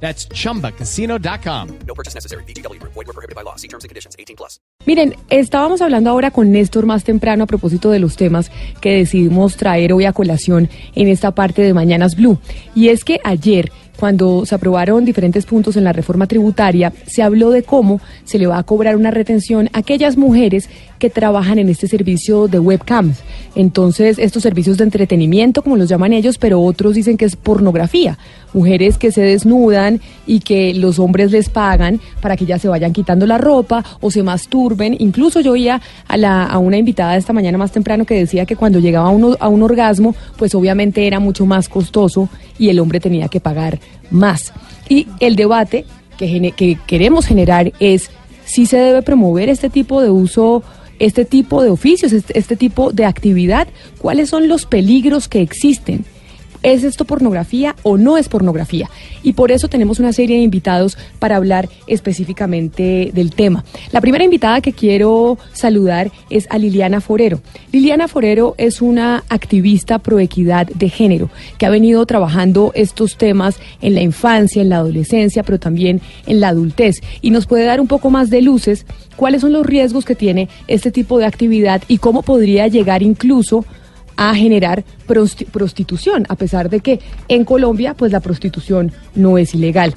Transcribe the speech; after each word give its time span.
That's 0.00 0.28
chumbacasino.com. 0.28 1.68
No 1.86 1.94
purchase 1.94 2.14
necessary. 2.14 2.44
BGW. 2.44 2.80
Void 2.82 3.06
were 3.06 3.12
prohibited 3.12 3.34
by 3.34 3.42
law. 3.42 3.56
See 3.56 3.68
terms 3.68 3.84
and 3.84 3.88
conditions. 3.88 4.14
18 4.18 4.36
plus. 4.36 4.60
Miren, 4.86 5.16
estábamos 5.30 5.82
hablando 5.82 6.10
ahora 6.10 6.30
con 6.30 6.52
Néstor 6.52 6.86
más 6.86 7.02
temprano 7.02 7.44
a 7.44 7.46
propósito 7.46 7.90
de 7.90 7.98
los 7.98 8.16
temas 8.16 8.52
que 8.80 8.90
decidimos 8.92 9.56
traer 9.56 9.92
hoy 9.92 10.04
a 10.04 10.12
colación 10.12 10.68
en 10.94 11.08
esta 11.08 11.34
parte 11.34 11.62
de 11.62 11.74
Mañanas 11.74 12.14
Blue. 12.14 12.38
Y 12.74 12.90
es 12.90 13.04
que 13.04 13.18
ayer, 13.24 13.72
cuando 13.98 14.44
se 14.46 14.54
aprobaron 14.54 15.04
diferentes 15.04 15.46
puntos 15.46 15.76
en 15.76 15.84
la 15.84 15.92
reforma 15.92 16.26
tributaria, 16.26 16.92
se 17.06 17.22
habló 17.22 17.50
de 17.50 17.62
cómo 17.62 18.00
se 18.24 18.38
le 18.38 18.46
va 18.46 18.58
a 18.58 18.62
cobrar 18.62 18.96
una 18.96 19.10
retención 19.10 19.68
a 19.72 19.78
aquellas 19.78 20.16
mujeres 20.16 20.68
que 20.98 21.10
trabajan 21.10 21.58
en 21.58 21.68
este 21.68 21.88
servicio 21.88 22.48
de 22.48 22.58
webcams. 22.58 23.18
Entonces, 23.54 24.18
estos 24.18 24.42
servicios 24.42 24.78
de 24.78 24.84
entretenimiento, 24.84 25.62
como 25.62 25.76
los 25.76 25.88
llaman 25.88 26.12
ellos, 26.12 26.38
pero 26.38 26.60
otros 26.60 26.94
dicen 26.94 27.16
que 27.16 27.24
es 27.24 27.36
pornografía. 27.36 28.18
Mujeres 28.52 28.96
que 28.96 29.12
se 29.12 29.20
desnudan 29.20 30.00
y 30.26 30.40
que 30.40 30.72
los 30.74 30.98
hombres 30.98 31.30
les 31.32 31.48
pagan 31.48 32.00
para 32.20 32.36
que 32.36 32.44
ellas 32.44 32.62
se 32.62 32.68
vayan 32.68 32.92
quitando 32.92 33.26
la 33.26 33.38
ropa 33.38 33.84
o 34.00 34.10
se 34.10 34.22
masturben. 34.22 34.96
Incluso 34.98 35.40
yo 35.40 35.52
oía 35.52 35.80
a, 36.08 36.16
la, 36.16 36.44
a 36.44 36.58
una 36.58 36.78
invitada 36.78 37.16
esta 37.16 37.32
mañana 37.32 37.58
más 37.58 37.72
temprano 37.72 38.04
que 38.04 38.14
decía 38.14 38.46
que 38.46 38.56
cuando 38.56 38.78
llegaba 38.78 39.08
a 39.08 39.10
un, 39.10 39.36
a 39.38 39.48
un 39.48 39.62
orgasmo, 39.62 40.14
pues 40.38 40.54
obviamente 40.54 41.06
era 41.06 41.20
mucho 41.20 41.44
más 41.44 41.68
costoso 41.68 42.28
y 42.58 42.70
el 42.70 42.80
hombre 42.80 43.00
tenía 43.00 43.28
que 43.28 43.40
pagar 43.40 43.78
más. 44.10 44.52
Y 44.88 45.08
el 45.20 45.36
debate 45.36 45.84
que, 46.16 46.52
que 46.56 46.78
queremos 46.86 47.26
generar 47.26 47.72
es 47.80 48.10
si 48.44 48.66
se 48.66 48.78
debe 48.78 49.02
promover 49.02 49.48
este 49.48 49.68
tipo 49.68 50.00
de 50.00 50.10
uso, 50.10 50.62
este 50.98 51.24
tipo 51.24 51.62
de 51.62 51.70
oficios, 51.70 52.12
este, 52.12 52.38
este 52.38 52.56
tipo 52.56 52.92
de 52.92 53.04
actividad, 53.04 53.68
cuáles 53.98 54.30
son 54.30 54.48
los 54.48 54.66
peligros 54.66 55.28
que 55.28 55.42
existen. 55.42 56.04
¿Es 56.62 56.84
esto 56.84 57.04
pornografía 57.04 57.76
o 57.82 57.96
no 57.96 58.16
es 58.18 58.28
pornografía? 58.28 58.90
Y 59.22 59.32
por 59.32 59.52
eso 59.52 59.68
tenemos 59.68 59.98
una 59.98 60.12
serie 60.12 60.36
de 60.36 60.42
invitados 60.42 60.96
para 61.18 61.36
hablar 61.36 61.68
específicamente 61.86 63.10
del 63.12 63.32
tema. 63.32 63.64
La 63.92 64.00
primera 64.00 64.24
invitada 64.24 64.60
que 64.60 64.72
quiero 64.72 65.38
saludar 65.52 66.10
es 66.30 66.46
a 66.50 66.58
Liliana 66.58 67.00
Forero. 67.00 67.40
Liliana 67.72 68.08
Forero 68.08 68.54
es 68.58 68.82
una 68.82 69.24
activista 69.28 69.98
pro 69.98 70.18
equidad 70.18 70.66
de 70.66 70.88
género 70.88 71.30
que 71.58 71.66
ha 71.66 71.70
venido 71.70 72.04
trabajando 72.06 72.72
estos 72.74 73.16
temas 73.16 73.58
en 73.80 73.94
la 73.94 74.02
infancia, 74.02 74.62
en 74.62 74.68
la 74.68 74.76
adolescencia, 74.76 75.42
pero 75.42 75.58
también 75.58 76.00
en 76.26 76.40
la 76.40 76.48
adultez. 76.48 77.02
Y 77.20 77.30
nos 77.30 77.46
puede 77.46 77.64
dar 77.64 77.80
un 77.80 77.88
poco 77.88 78.10
más 78.10 78.30
de 78.30 78.42
luces 78.42 78.86
cuáles 79.16 79.40
son 79.40 79.52
los 79.52 79.66
riesgos 79.66 80.04
que 80.04 80.14
tiene 80.14 80.48
este 80.68 80.90
tipo 80.90 81.18
de 81.18 81.26
actividad 81.26 81.82
y 81.88 81.98
cómo 81.98 82.22
podría 82.22 82.68
llegar 82.68 83.02
incluso 83.02 83.64
a 83.64 83.66
generar 84.34 84.84
prosti- 85.06 85.46
prostitución, 85.46 86.24
a 86.28 86.36
pesar 86.36 86.70
de 86.70 86.80
que 86.80 87.00
en 87.28 87.44
Colombia 87.44 87.94
pues 87.94 88.12
la 88.12 88.20
prostitución 88.20 88.92
no 89.14 89.38
es 89.38 89.54
ilegal. 89.54 89.94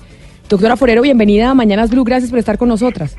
Doctora 0.49 0.75
Forero, 0.77 1.01
bienvenida 1.01 1.49
a 1.49 1.53
Mañanas 1.53 1.89
Blue, 1.91 2.03
gracias 2.03 2.29
por 2.29 2.39
estar 2.39 2.57
con 2.57 2.69
nosotras. 2.69 3.15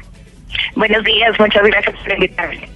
Buenos 0.75 1.05
días, 1.05 1.33
muchas 1.39 1.63
gracias 1.65 1.97
por 2.03 2.13
invitarme. 2.15 2.69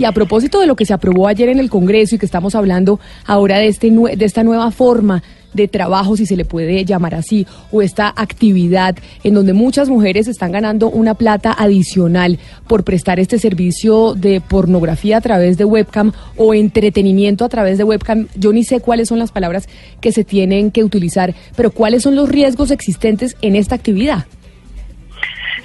Y 0.00 0.06
a 0.06 0.12
propósito 0.12 0.60
de 0.60 0.66
lo 0.66 0.76
que 0.76 0.86
se 0.86 0.94
aprobó 0.94 1.28
ayer 1.28 1.50
en 1.50 1.58
el 1.58 1.68
Congreso 1.68 2.14
y 2.14 2.18
que 2.18 2.24
estamos 2.24 2.54
hablando 2.54 2.98
ahora 3.26 3.58
de, 3.58 3.66
este, 3.66 3.90
de 3.90 4.24
esta 4.24 4.42
nueva 4.42 4.70
forma 4.70 5.22
de 5.52 5.68
trabajo, 5.68 6.16
si 6.16 6.24
se 6.24 6.36
le 6.36 6.46
puede 6.46 6.86
llamar 6.86 7.14
así, 7.14 7.46
o 7.70 7.82
esta 7.82 8.10
actividad 8.16 8.96
en 9.24 9.34
donde 9.34 9.52
muchas 9.52 9.90
mujeres 9.90 10.26
están 10.26 10.52
ganando 10.52 10.88
una 10.88 11.12
plata 11.12 11.52
adicional 11.52 12.38
por 12.66 12.82
prestar 12.82 13.20
este 13.20 13.38
servicio 13.38 14.14
de 14.14 14.40
pornografía 14.40 15.18
a 15.18 15.20
través 15.20 15.58
de 15.58 15.66
webcam 15.66 16.12
o 16.38 16.54
entretenimiento 16.54 17.44
a 17.44 17.50
través 17.50 17.76
de 17.76 17.84
webcam. 17.84 18.26
Yo 18.36 18.54
ni 18.54 18.64
sé 18.64 18.80
cuáles 18.80 19.08
son 19.08 19.18
las 19.18 19.32
palabras 19.32 19.68
que 20.00 20.12
se 20.12 20.24
tienen 20.24 20.70
que 20.70 20.82
utilizar, 20.82 21.34
pero 21.56 21.72
cuáles 21.72 22.04
son 22.04 22.16
los 22.16 22.26
riesgos 22.26 22.70
existentes 22.70 23.36
en 23.42 23.54
esta 23.54 23.74
actividad. 23.74 24.24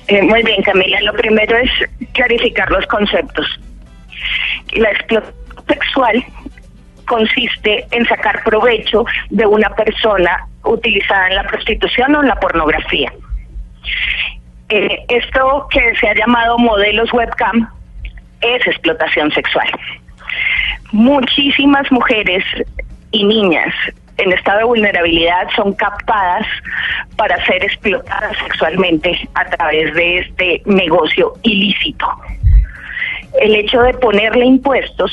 Eh, 0.09 0.21
muy 0.23 0.43
bien, 0.43 0.61
Camila. 0.61 0.99
Lo 1.03 1.13
primero 1.13 1.55
es 1.57 1.71
clarificar 2.11 2.69
los 2.69 2.85
conceptos. 2.87 3.47
La 4.73 4.89
explotación 4.91 5.35
sexual 5.67 6.25
consiste 7.05 7.85
en 7.91 8.05
sacar 8.05 8.43
provecho 8.43 9.05
de 9.29 9.45
una 9.45 9.69
persona 9.69 10.47
utilizada 10.63 11.27
en 11.27 11.35
la 11.35 11.43
prostitución 11.43 12.15
o 12.15 12.21
en 12.21 12.27
la 12.27 12.35
pornografía. 12.35 13.11
Eh, 14.69 15.05
esto 15.09 15.67
que 15.69 15.95
se 15.99 16.09
ha 16.09 16.15
llamado 16.15 16.57
modelos 16.57 17.13
webcam 17.13 17.69
es 18.41 18.65
explotación 18.67 19.31
sexual. 19.31 19.67
Muchísimas 20.91 21.91
mujeres 21.91 22.43
y 23.11 23.23
niñas 23.23 23.73
en 24.17 24.31
estado 24.31 24.59
de 24.59 24.63
vulnerabilidad 24.65 25.47
son 25.55 25.73
captadas 25.73 26.47
para 27.15 27.43
ser 27.45 27.63
explotadas 27.63 28.37
sexualmente 28.39 29.27
a 29.35 29.45
través 29.45 29.93
de 29.93 30.19
este 30.19 30.61
negocio 30.65 31.33
ilícito. 31.43 32.07
El 33.39 33.55
hecho 33.55 33.81
de 33.81 33.93
ponerle 33.95 34.45
impuestos 34.45 35.11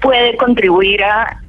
puede 0.00 0.36
contribuir 0.36 1.02
a, 1.04 1.40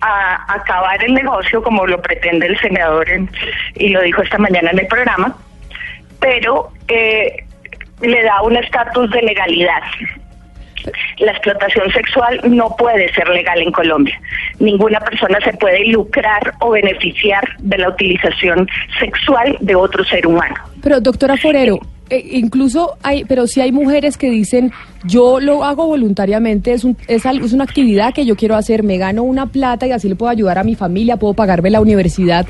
acabar 0.00 1.02
el 1.02 1.12
negocio 1.14 1.60
como 1.60 1.84
lo 1.86 2.00
pretende 2.00 2.46
el 2.46 2.56
senador 2.60 3.08
en- 3.10 3.28
y 3.74 3.88
lo 3.88 4.00
dijo 4.02 4.22
esta 4.22 4.38
mañana 4.38 4.70
en 4.70 4.78
el 4.78 4.86
programa, 4.86 5.36
pero 6.20 6.70
eh, 6.86 7.44
le 8.00 8.22
da 8.22 8.40
un 8.42 8.56
estatus 8.56 9.10
de 9.10 9.22
legalidad. 9.22 9.82
La 11.18 11.32
explotación 11.32 11.90
sexual 11.92 12.40
no 12.44 12.74
puede 12.76 13.12
ser 13.12 13.28
legal 13.28 13.60
en 13.60 13.72
Colombia. 13.72 14.18
Ninguna 14.60 15.00
persona 15.00 15.38
se 15.40 15.52
puede 15.54 15.84
lucrar 15.88 16.54
o 16.60 16.70
beneficiar 16.70 17.42
de 17.58 17.78
la 17.78 17.88
utilización 17.88 18.68
sexual 19.00 19.56
de 19.60 19.74
otro 19.74 20.04
ser 20.04 20.26
humano. 20.26 20.54
Pero 20.80 21.00
doctora 21.00 21.36
Forero, 21.36 21.78
eh, 22.10 22.24
incluso 22.32 22.96
hay, 23.02 23.24
pero 23.24 23.46
si 23.46 23.60
hay 23.60 23.72
mujeres 23.72 24.16
que 24.16 24.30
dicen, 24.30 24.72
yo 25.04 25.40
lo 25.40 25.64
hago 25.64 25.86
voluntariamente, 25.86 26.72
es, 26.72 26.84
un, 26.84 26.96
es, 27.06 27.24
es 27.24 27.52
una 27.52 27.64
actividad 27.64 28.14
que 28.14 28.24
yo 28.24 28.36
quiero 28.36 28.56
hacer, 28.56 28.82
me 28.82 28.98
gano 28.98 29.22
una 29.22 29.46
plata 29.46 29.86
y 29.86 29.92
así 29.92 30.08
le 30.08 30.16
puedo 30.16 30.30
ayudar 30.30 30.58
a 30.58 30.64
mi 30.64 30.74
familia, 30.74 31.16
puedo 31.16 31.34
pagarme 31.34 31.70
la 31.70 31.80
universidad. 31.80 32.46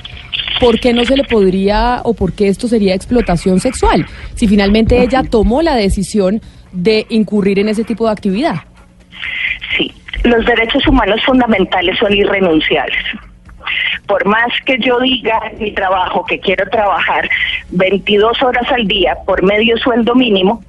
¿Por 0.61 0.81
qué 0.81 0.93
no 0.93 1.05
se 1.05 1.17
le 1.17 1.25
podría 1.25 2.01
o 2.05 2.15
por 2.15 2.33
qué 2.33 2.49
esto 2.49 2.69
sería 2.69 2.95
explotación 2.95 3.61
sexual? 3.61 4.07
Si 4.35 4.49
finalmente 4.49 5.03
ella 5.03 5.23
tomó 5.23 5.63
la 5.63 5.77
decisión 5.77 6.41
de 6.73 7.07
incurrir 7.11 7.59
en 7.59 7.69
ese 7.69 7.85
tipo 7.85 8.07
de 8.07 8.13
actividad. 8.13 8.57
Sí, 9.77 9.93
los 10.25 10.45
derechos 10.45 10.87
humanos 10.87 11.21
fundamentales 11.25 11.97
son 11.99 12.13
irrenunciables. 12.13 13.05
Por 14.07 14.25
más 14.27 14.49
que 14.65 14.79
yo 14.79 14.99
diga 15.01 15.41
en 15.51 15.59
mi 15.59 15.73
trabajo 15.73 16.25
que 16.25 16.41
quiero 16.41 16.69
trabajar 16.71 17.29
22 17.71 18.43
horas 18.43 18.71
al 18.71 18.87
día 18.87 19.17
por 19.27 19.43
medio 19.43 19.77
sueldo 19.79 20.15
mínimo, 20.15 20.63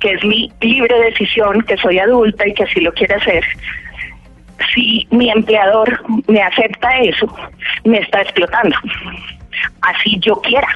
que 0.00 0.12
es 0.12 0.24
mi 0.24 0.52
libre 0.60 1.00
decisión, 1.00 1.62
que 1.62 1.76
soy 1.78 1.98
adulta 1.98 2.46
y 2.46 2.54
que 2.54 2.64
así 2.64 2.80
lo 2.80 2.92
quiero 2.92 3.16
hacer, 3.16 3.44
si 4.74 5.06
mi 5.10 5.30
empleador 5.30 6.02
me 6.28 6.42
acepta 6.42 6.98
eso, 6.98 7.26
me 7.84 7.98
está 7.98 8.22
explotando. 8.22 8.76
Así 9.82 10.18
yo 10.20 10.40
quiera. 10.40 10.68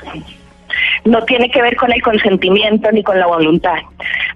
No 1.05 1.23
tiene 1.25 1.51
que 1.51 1.63
ver 1.63 1.77
con 1.77 1.93
el 1.93 2.03
consentimiento 2.03 2.91
ni 2.93 3.03
con 3.03 3.19
la 3.19 3.27
voluntad. 3.27 3.79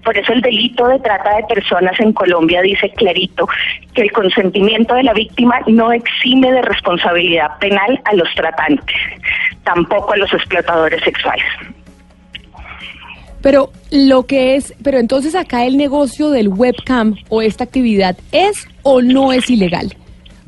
Por 0.03 0.17
eso 0.17 0.33
el 0.33 0.41
delito 0.41 0.87
de 0.87 0.99
trata 0.99 1.35
de 1.37 1.43
personas 1.43 1.99
en 1.99 2.13
Colombia 2.13 2.61
dice 2.61 2.89
clarito 2.91 3.47
que 3.93 4.03
el 4.03 4.11
consentimiento 4.11 4.95
de 4.95 5.03
la 5.03 5.13
víctima 5.13 5.59
no 5.67 5.91
exime 5.91 6.51
de 6.51 6.61
responsabilidad 6.61 7.57
penal 7.59 8.01
a 8.05 8.13
los 8.15 8.27
tratantes, 8.35 8.95
tampoco 9.63 10.13
a 10.13 10.17
los 10.17 10.33
explotadores 10.33 11.01
sexuales. 11.03 11.45
Pero 13.41 13.71
lo 13.91 14.25
que 14.25 14.55
es, 14.55 14.73
pero 14.83 14.99
entonces 14.99 15.35
acá 15.35 15.65
el 15.65 15.75
negocio 15.75 16.29
del 16.29 16.47
webcam 16.47 17.15
o 17.27 17.41
esta 17.41 17.65
actividad 17.65 18.17
es 18.31 18.67
o 18.83 19.01
no 19.01 19.33
es 19.33 19.49
ilegal. 19.49 19.93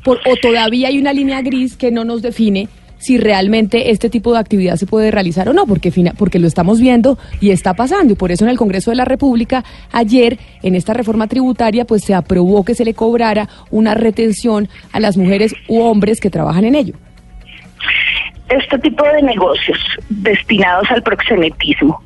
Por, 0.02 0.18
o 0.26 0.36
todavía 0.36 0.88
hay 0.88 0.98
una 0.98 1.12
línea 1.12 1.42
gris 1.42 1.76
que 1.76 1.90
no 1.90 2.04
nos 2.04 2.22
define 2.22 2.68
si 2.98 3.18
realmente 3.18 3.90
este 3.90 4.10
tipo 4.10 4.32
de 4.32 4.38
actividad 4.38 4.76
se 4.76 4.86
puede 4.86 5.10
realizar 5.10 5.48
o 5.48 5.52
no, 5.52 5.66
porque, 5.66 5.92
porque 6.18 6.38
lo 6.38 6.46
estamos 6.46 6.80
viendo 6.80 7.18
y 7.40 7.50
está 7.50 7.74
pasando. 7.74 8.12
Y 8.12 8.16
por 8.16 8.32
eso 8.32 8.44
en 8.44 8.50
el 8.50 8.56
Congreso 8.56 8.90
de 8.90 8.96
la 8.96 9.04
República, 9.04 9.64
ayer, 9.92 10.38
en 10.62 10.74
esta 10.74 10.92
reforma 10.92 11.26
tributaria, 11.26 11.84
pues 11.84 12.04
se 12.04 12.14
aprobó 12.14 12.64
que 12.64 12.74
se 12.74 12.84
le 12.84 12.94
cobrara 12.94 13.48
una 13.70 13.94
retención 13.94 14.68
a 14.92 15.00
las 15.00 15.16
mujeres 15.16 15.54
u 15.68 15.80
hombres 15.80 16.20
que 16.20 16.30
trabajan 16.30 16.64
en 16.64 16.74
ello. 16.74 16.94
Este 18.48 18.78
tipo 18.78 19.04
de 19.04 19.22
negocios 19.22 19.78
destinados 20.08 20.90
al 20.90 21.02
proxenetismo 21.02 22.00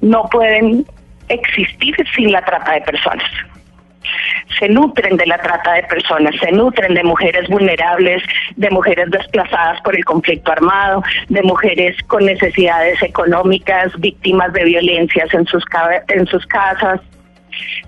no 0.00 0.28
pueden 0.30 0.86
existir 1.28 1.94
sin 2.14 2.32
la 2.32 2.44
trata 2.44 2.72
de 2.72 2.80
personas 2.82 3.24
se 4.58 4.68
nutren 4.68 5.16
de 5.16 5.26
la 5.26 5.38
trata 5.38 5.72
de 5.74 5.82
personas, 5.84 6.34
se 6.40 6.52
nutren 6.52 6.94
de 6.94 7.02
mujeres 7.02 7.48
vulnerables, 7.48 8.22
de 8.56 8.70
mujeres 8.70 9.10
desplazadas 9.10 9.80
por 9.82 9.96
el 9.96 10.04
conflicto 10.04 10.52
armado, 10.52 11.02
de 11.28 11.42
mujeres 11.42 11.96
con 12.06 12.24
necesidades 12.24 13.02
económicas, 13.02 13.92
víctimas 13.98 14.52
de 14.52 14.64
violencias 14.64 15.32
en 15.34 15.46
sus, 15.46 15.64
casas, 16.46 17.00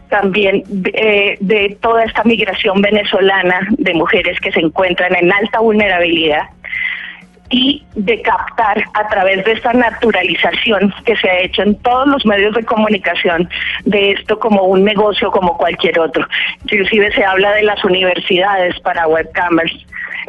también 0.09 0.63
eh, 0.93 1.37
de 1.41 1.77
toda 1.81 2.05
esta 2.05 2.23
migración 2.25 2.83
venezolana 2.83 3.61
de 3.71 3.95
mujeres 3.95 4.39
que 4.41 4.53
se 4.53 4.61
encuentran 4.61 5.15
en 5.15 5.33
alta 5.33 5.61
vulnerabilidad 5.61 6.49
y 7.53 7.85
de 7.95 8.21
captar 8.23 8.83
a 8.95 9.07
través 9.09 9.45
de 9.45 9.53
esta 9.53 9.73
naturalización 9.75 10.93
que 11.05 11.15
se 11.17 11.29
ha 11.29 11.41
hecho 11.41 11.63
en 11.63 11.75
todos 11.77 12.09
los 12.09 12.25
medios 12.25 12.55
de 12.55 12.65
comunicación 12.65 13.49
de 13.85 14.13
esto 14.13 14.39
como 14.39 14.63
un 14.65 14.83
negocio 14.83 15.31
como 15.31 15.57
cualquier 15.59 16.01
otro. 16.01 16.27
Inclusive 16.65 17.13
se 17.13 17.23
habla 17.25 17.53
de 17.53 17.63
las 17.63 17.85
universidades 17.85 18.81
para 18.81 19.07
webcamers. 19.07 19.73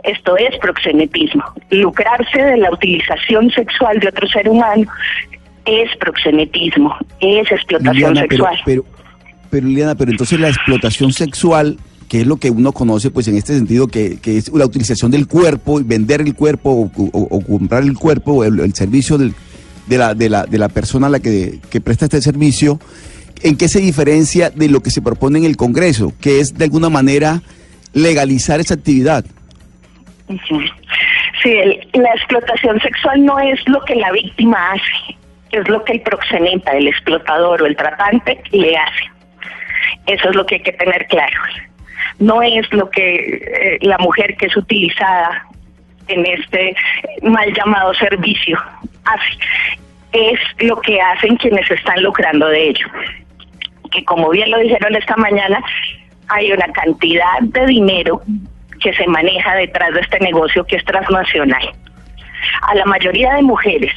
Esto 0.03 0.35
es 0.35 0.57
proxenetismo. 0.57 1.43
Lucrarse 1.69 2.43
de 2.43 2.57
la 2.57 2.69
utilización 2.71 3.49
sexual 3.51 3.99
de 3.99 4.09
otro 4.09 4.27
ser 4.27 4.49
humano 4.49 4.85
es 5.65 5.95
proxenetismo, 5.97 6.93
es 7.21 7.49
explotación 7.49 8.17
sexual. 8.17 8.59
Pero, 8.65 8.83
pero, 8.83 9.05
pero 9.49 9.67
Liliana, 9.67 9.95
pero 9.95 10.11
entonces 10.11 10.37
la 10.41 10.49
explotación 10.49 11.13
sexual 11.13 11.77
que 12.13 12.21
es 12.21 12.27
lo 12.27 12.37
que 12.37 12.51
uno 12.51 12.73
conoce, 12.73 13.09
pues 13.09 13.27
en 13.27 13.37
este 13.37 13.55
sentido, 13.55 13.87
que, 13.87 14.19
es 14.23 14.53
la 14.53 14.67
utilización 14.67 15.09
del 15.09 15.27
cuerpo, 15.27 15.81
vender 15.83 16.21
el 16.21 16.35
cuerpo 16.35 16.91
o, 16.95 17.41
comprar 17.41 17.81
el 17.81 17.97
cuerpo, 17.97 18.43
el, 18.43 18.59
el 18.59 18.75
servicio 18.75 19.17
de, 19.17 19.33
la, 19.87 20.13
de, 20.13 20.29
la, 20.29 20.45
de 20.45 20.59
la 20.59 20.69
persona 20.69 21.07
a 21.07 21.09
la 21.09 21.19
que, 21.19 21.59
presta 21.83 22.05
este 22.05 22.21
servicio, 22.21 22.79
¿en 23.41 23.57
qué 23.57 23.67
se 23.67 23.79
diferencia 23.79 24.51
de 24.51 24.69
lo 24.69 24.81
que 24.81 24.91
se 24.91 25.01
propone 25.01 25.39
en 25.39 25.45
el 25.45 25.57
Congreso, 25.57 26.13
que 26.21 26.39
es 26.39 26.55
de 26.55 26.65
alguna 26.65 26.87
manera 26.87 27.41
legalizar 27.93 28.59
esa 28.59 28.75
actividad? 28.75 29.25
Sí, 31.41 31.55
la 31.93 32.13
explotación 32.13 32.79
sexual 32.81 33.25
no 33.25 33.39
es 33.39 33.59
lo 33.67 33.83
que 33.85 33.95
la 33.95 34.11
víctima 34.11 34.73
hace, 34.73 35.17
es 35.49 35.67
lo 35.67 35.83
que 35.83 35.93
el 35.93 36.01
proxeneta, 36.01 36.73
el 36.73 36.89
explotador 36.89 37.63
o 37.63 37.65
el 37.65 37.75
tratante 37.75 38.39
le 38.51 38.77
hace. 38.77 39.05
Eso 40.05 40.29
es 40.29 40.35
lo 40.35 40.45
que 40.45 40.55
hay 40.55 40.61
que 40.61 40.73
tener 40.73 41.07
claro 41.07 41.41
no 42.19 42.41
es 42.41 42.71
lo 42.73 42.89
que 42.89 43.15
eh, 43.15 43.77
la 43.81 43.97
mujer 43.97 44.35
que 44.37 44.47
es 44.47 44.57
utilizada 44.57 45.45
en 46.07 46.25
este 46.25 46.75
mal 47.21 47.53
llamado 47.53 47.93
servicio 47.93 48.59
hace, 49.05 49.37
es 50.11 50.39
lo 50.59 50.79
que 50.81 51.01
hacen 51.01 51.37
quienes 51.37 51.69
están 51.69 52.01
lucrando 52.03 52.47
de 52.47 52.69
ello. 52.69 52.87
Que 53.91 54.03
como 54.05 54.29
bien 54.29 54.51
lo 54.51 54.59
dijeron 54.59 54.95
esta 54.95 55.15
mañana, 55.15 55.61
hay 56.29 56.51
una 56.51 56.67
cantidad 56.73 57.39
de 57.41 57.65
dinero 57.65 58.21
que 58.81 58.93
se 58.93 59.07
maneja 59.07 59.55
detrás 59.55 59.93
de 59.93 60.01
este 60.01 60.19
negocio 60.19 60.65
que 60.65 60.75
es 60.75 60.85
transnacional. 60.85 61.63
A 62.63 62.75
la 62.75 62.85
mayoría 62.85 63.33
de 63.33 63.41
mujeres 63.41 63.93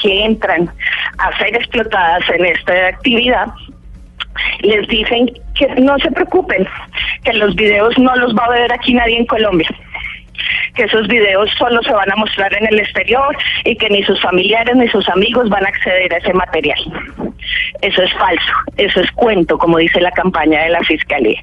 que 0.00 0.24
entran 0.24 0.70
a 1.18 1.36
ser 1.38 1.54
explotadas 1.54 2.28
en 2.30 2.44
esta 2.44 2.88
actividad, 2.88 3.46
les 4.60 4.86
dicen 4.88 5.30
que 5.54 5.66
no 5.80 5.98
se 5.98 6.10
preocupen, 6.10 6.66
que 7.24 7.32
los 7.34 7.54
videos 7.54 7.98
no 7.98 8.14
los 8.16 8.34
va 8.34 8.44
a 8.44 8.50
ver 8.50 8.72
aquí 8.72 8.94
nadie 8.94 9.18
en 9.18 9.26
Colombia 9.26 9.68
que 10.74 10.84
esos 10.84 11.08
videos 11.08 11.50
solo 11.58 11.82
se 11.82 11.92
van 11.92 12.10
a 12.12 12.16
mostrar 12.16 12.52
en 12.54 12.66
el 12.66 12.78
exterior 12.78 13.36
y 13.64 13.76
que 13.76 13.88
ni 13.88 14.02
sus 14.04 14.20
familiares 14.20 14.76
ni 14.76 14.88
sus 14.88 15.08
amigos 15.08 15.48
van 15.48 15.64
a 15.64 15.68
acceder 15.68 16.12
a 16.12 16.18
ese 16.18 16.32
material. 16.34 16.78
Eso 17.80 18.02
es 18.02 18.12
falso, 18.14 18.52
eso 18.76 19.00
es 19.00 19.10
cuento, 19.12 19.58
como 19.58 19.78
dice 19.78 20.00
la 20.00 20.10
campaña 20.12 20.62
de 20.62 20.70
la 20.70 20.80
Fiscalía. 20.80 21.42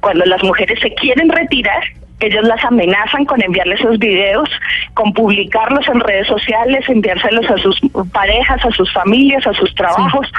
Cuando 0.00 0.24
las 0.26 0.42
mujeres 0.42 0.78
se 0.80 0.92
quieren 0.94 1.30
retirar, 1.30 1.82
ellos 2.20 2.46
las 2.46 2.62
amenazan 2.64 3.24
con 3.24 3.42
enviarles 3.42 3.80
esos 3.80 3.98
videos, 3.98 4.48
con 4.94 5.12
publicarlos 5.12 5.86
en 5.88 6.00
redes 6.00 6.26
sociales, 6.26 6.88
enviárselos 6.88 7.50
a 7.50 7.56
sus 7.58 7.80
parejas, 8.12 8.64
a 8.64 8.70
sus 8.70 8.92
familias, 8.92 9.46
a 9.46 9.54
sus 9.54 9.74
trabajos. 9.74 10.30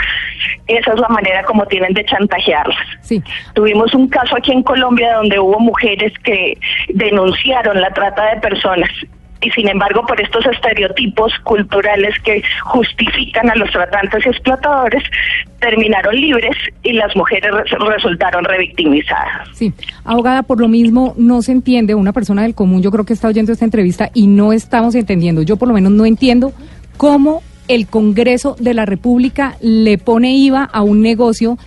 Esa 0.68 0.94
es 0.94 1.00
la 1.00 1.10
manera 1.10 1.44
como 1.44 1.66
tienen 1.66 1.94
de 1.94 2.06
chantajearlas. 2.06 2.78
Sí. 3.02 3.22
Tuvimos 3.54 3.94
un 3.94 4.08
caso 4.08 4.38
aquí 4.38 4.52
en 4.52 4.64
Colombia 4.64 5.16
donde 5.16 5.40
hubo 5.40 5.60
mujeres 5.60 6.14
que 6.24 6.58
denunciaron 6.90 7.82
la 7.82 7.92
trata 7.92 8.36
de 8.36 8.42
personas 8.42 8.90
y 9.42 9.50
sin 9.52 9.68
embargo 9.68 10.06
por 10.06 10.20
estos 10.22 10.46
estereotipos 10.46 11.34
culturales 11.44 12.16
que 12.24 12.44
justifican 12.64 13.50
a 13.50 13.56
los 13.56 13.72
tratantes 13.72 14.26
y 14.26 14.30
explotadores, 14.30 15.04
terminaron 15.60 16.16
libres 16.16 16.56
y 16.84 16.94
las 16.94 17.16
mujeres 17.16 17.52
resultaron 17.80 18.46
revictimizadas. 18.46 19.50
Sí, 19.54 19.74
abogada, 20.04 20.44
por 20.44 20.60
lo 20.60 20.68
mismo 20.68 21.14
no 21.18 21.42
se 21.42 21.52
entiende, 21.52 21.96
una 21.96 22.14
persona 22.14 22.44
del 22.44 22.56
común 22.56 22.82
yo 22.82 22.92
creo 22.92 23.06
que 23.06 23.14
está 23.14 23.28
oyendo 23.28 23.52
esta 23.52 23.66
entrevista 23.66 24.10
y 24.14 24.28
no 24.28 24.54
estamos 24.54 24.96
entendiendo, 24.96 25.42
yo 25.42 25.58
por 25.58 25.68
lo 25.68 25.74
menos 25.74 25.92
no 25.92 26.06
entiendo 26.06 26.54
cómo 26.98 27.42
el 27.68 27.88
Congreso 27.88 28.56
de 28.60 28.74
la 28.74 28.86
República 28.86 29.56
le 29.62 29.98
pone 29.98 30.36
IVA 30.36 30.64
a 30.64 30.82
un 30.82 31.02
negocio 31.02 31.58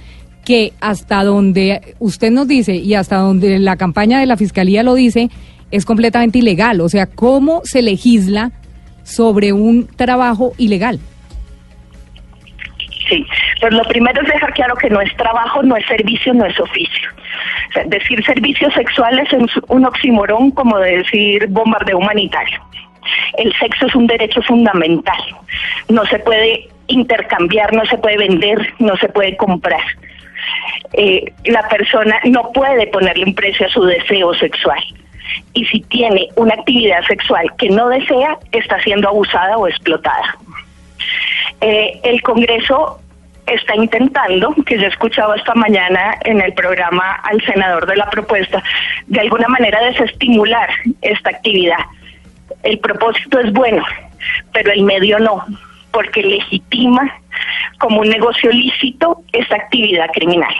que 0.44 0.74
hasta 0.80 1.24
donde 1.24 1.94
usted 1.98 2.30
nos 2.30 2.46
dice 2.46 2.76
y 2.76 2.94
hasta 2.94 3.16
donde 3.16 3.58
la 3.58 3.76
campaña 3.76 4.20
de 4.20 4.26
la 4.26 4.36
Fiscalía 4.36 4.82
lo 4.82 4.94
dice, 4.94 5.30
es 5.74 5.84
completamente 5.84 6.38
ilegal. 6.38 6.80
O 6.80 6.88
sea, 6.88 7.06
¿cómo 7.06 7.62
se 7.64 7.82
legisla 7.82 8.52
sobre 9.02 9.52
un 9.52 9.88
trabajo 9.88 10.52
ilegal? 10.56 11.00
Sí, 13.08 13.26
pues 13.60 13.72
lo 13.74 13.82
primero 13.84 14.22
es 14.22 14.28
dejar 14.28 14.54
claro 14.54 14.76
que 14.76 14.88
no 14.88 15.00
es 15.00 15.14
trabajo, 15.16 15.62
no 15.62 15.76
es 15.76 15.84
servicio, 15.86 16.32
no 16.32 16.46
es 16.46 16.58
oficio. 16.58 17.10
decir 17.86 18.24
servicios 18.24 18.72
sexuales 18.72 19.28
es 19.32 19.50
un 19.68 19.84
oximorón 19.84 20.52
como 20.52 20.78
decir 20.78 21.46
bombardeo 21.48 21.98
humanitario. 21.98 22.60
El 23.36 23.52
sexo 23.58 23.86
es 23.86 23.94
un 23.94 24.06
derecho 24.06 24.40
fundamental. 24.42 25.20
No 25.88 26.06
se 26.06 26.18
puede 26.20 26.68
intercambiar, 26.86 27.74
no 27.74 27.84
se 27.86 27.98
puede 27.98 28.16
vender, 28.16 28.72
no 28.78 28.96
se 28.96 29.08
puede 29.08 29.36
comprar. 29.36 29.82
Eh, 30.92 31.32
la 31.46 31.68
persona 31.68 32.20
no 32.24 32.52
puede 32.52 32.86
ponerle 32.86 33.24
un 33.24 33.34
precio 33.34 33.66
a 33.66 33.70
su 33.70 33.82
deseo 33.82 34.32
sexual 34.34 34.82
y 35.52 35.64
si 35.66 35.80
tiene 35.82 36.28
una 36.36 36.54
actividad 36.54 37.02
sexual 37.06 37.50
que 37.58 37.68
no 37.70 37.88
desea, 37.88 38.38
está 38.52 38.80
siendo 38.82 39.08
abusada 39.08 39.56
o 39.56 39.66
explotada. 39.66 40.36
Eh, 41.60 42.00
el 42.02 42.22
Congreso 42.22 43.00
está 43.46 43.74
intentando, 43.76 44.54
que 44.66 44.76
yo 44.76 44.84
he 44.84 44.88
escuchado 44.88 45.34
esta 45.34 45.54
mañana 45.54 46.16
en 46.24 46.40
el 46.40 46.52
programa 46.54 47.14
al 47.24 47.40
senador 47.42 47.86
de 47.86 47.96
la 47.96 48.08
propuesta, 48.10 48.62
de 49.06 49.20
alguna 49.20 49.48
manera 49.48 49.82
desestimular 49.82 50.68
esta 51.02 51.30
actividad. 51.30 51.78
El 52.62 52.78
propósito 52.78 53.38
es 53.40 53.52
bueno, 53.52 53.84
pero 54.52 54.72
el 54.72 54.82
medio 54.82 55.18
no, 55.18 55.44
porque 55.92 56.22
legitima 56.22 57.20
como 57.78 58.00
un 58.00 58.08
negocio 58.08 58.50
lícito 58.50 59.22
esta 59.32 59.56
actividad 59.56 60.10
criminal. 60.12 60.54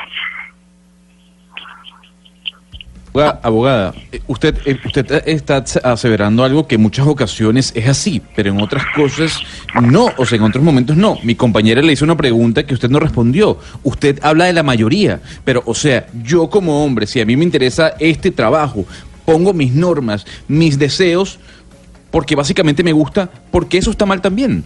Abogada, 3.14 3.94
eh, 4.11 4.21
usted, 4.26 4.56
eh, 4.66 4.76
usted 4.85 5.23
está 5.26 5.62
aseverando 5.85 6.42
algo 6.42 6.66
que 6.66 6.75
en 6.75 6.80
muchas 6.80 7.06
ocasiones 7.06 7.71
es 7.76 7.88
así, 7.88 8.21
pero 8.35 8.50
en 8.50 8.61
otras 8.61 8.85
cosas 8.87 9.40
no, 9.80 10.09
o 10.16 10.26
sea, 10.26 10.37
en 10.37 10.42
otros 10.42 10.64
momentos 10.64 10.97
no. 10.97 11.18
Mi 11.23 11.37
compañera 11.37 11.80
le 11.80 11.92
hizo 11.92 12.04
una 12.04 12.16
pregunta 12.16 12.66
que 12.66 12.75
usted 12.75 12.90
no 12.90 12.99
respondió. 12.99 13.61
Usted 13.85 14.18
habla 14.21 14.47
de 14.47 14.52
la 14.52 14.64
mayoría, 14.64 15.21
pero, 15.44 15.62
o 15.64 15.75
sea, 15.75 16.06
yo 16.25 16.50
como 16.50 16.85
hombre, 16.85 17.06
si 17.06 17.21
a 17.21 17.25
mí 17.25 17.37
me 17.37 17.44
interesa 17.44 17.94
este 18.00 18.33
trabajo, 18.33 18.85
pongo 19.25 19.52
mis 19.52 19.73
normas, 19.73 20.26
mis 20.49 20.76
deseos, 20.76 21.38
porque 22.11 22.35
básicamente 22.35 22.83
me 22.83 22.92
gusta, 22.92 23.30
porque 23.52 23.78
eso 23.78 23.92
está 23.92 24.06
mal 24.06 24.21
también. 24.21 24.64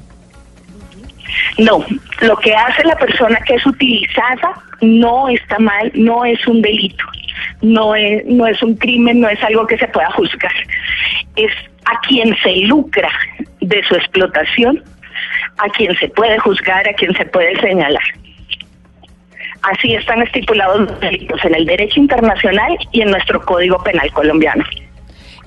No, 1.59 1.85
lo 2.23 2.37
que 2.39 2.55
hace 2.55 2.83
la 2.85 2.97
persona 2.97 3.39
que 3.47 3.57
es 3.57 3.67
utilizada 3.67 4.55
no 4.81 5.29
está 5.29 5.59
mal, 5.59 5.93
no 5.95 6.25
es 6.25 6.47
un 6.47 6.63
delito 6.63 7.05
no 7.63 7.95
es, 7.95 8.25
no 8.27 8.47
es 8.47 8.63
un 8.63 8.75
crimen, 8.77 9.21
no 9.21 9.29
es 9.29 9.43
algo 9.43 9.67
que 9.67 9.79
se 9.79 9.89
pueda 9.89 10.11
juzgar. 10.13 10.53
Es 11.37 11.53
a 11.85 12.01
quien 12.07 12.37
se 12.43 12.57
lucra 12.67 13.11
de 13.61 13.83
su 13.85 13.95
explotación, 13.95 14.83
a 15.59 15.69
quien 15.71 15.97
se 15.97 16.09
puede 16.09 16.39
juzgar, 16.39 16.89
a 16.89 16.93
quien 16.93 17.15
se 17.15 17.25
puede 17.27 17.59
señalar. 17.61 18.03
Así 19.63 19.95
están 19.95 20.23
estipulados 20.23 20.81
los 20.81 21.01
delitos 21.01 21.45
en 21.45 21.55
el 21.55 21.67
derecho 21.67 21.99
internacional 21.99 22.77
y 22.93 23.03
en 23.03 23.11
nuestro 23.11 23.41
Código 23.41 23.83
Penal 23.83 24.11
colombiano. 24.13 24.65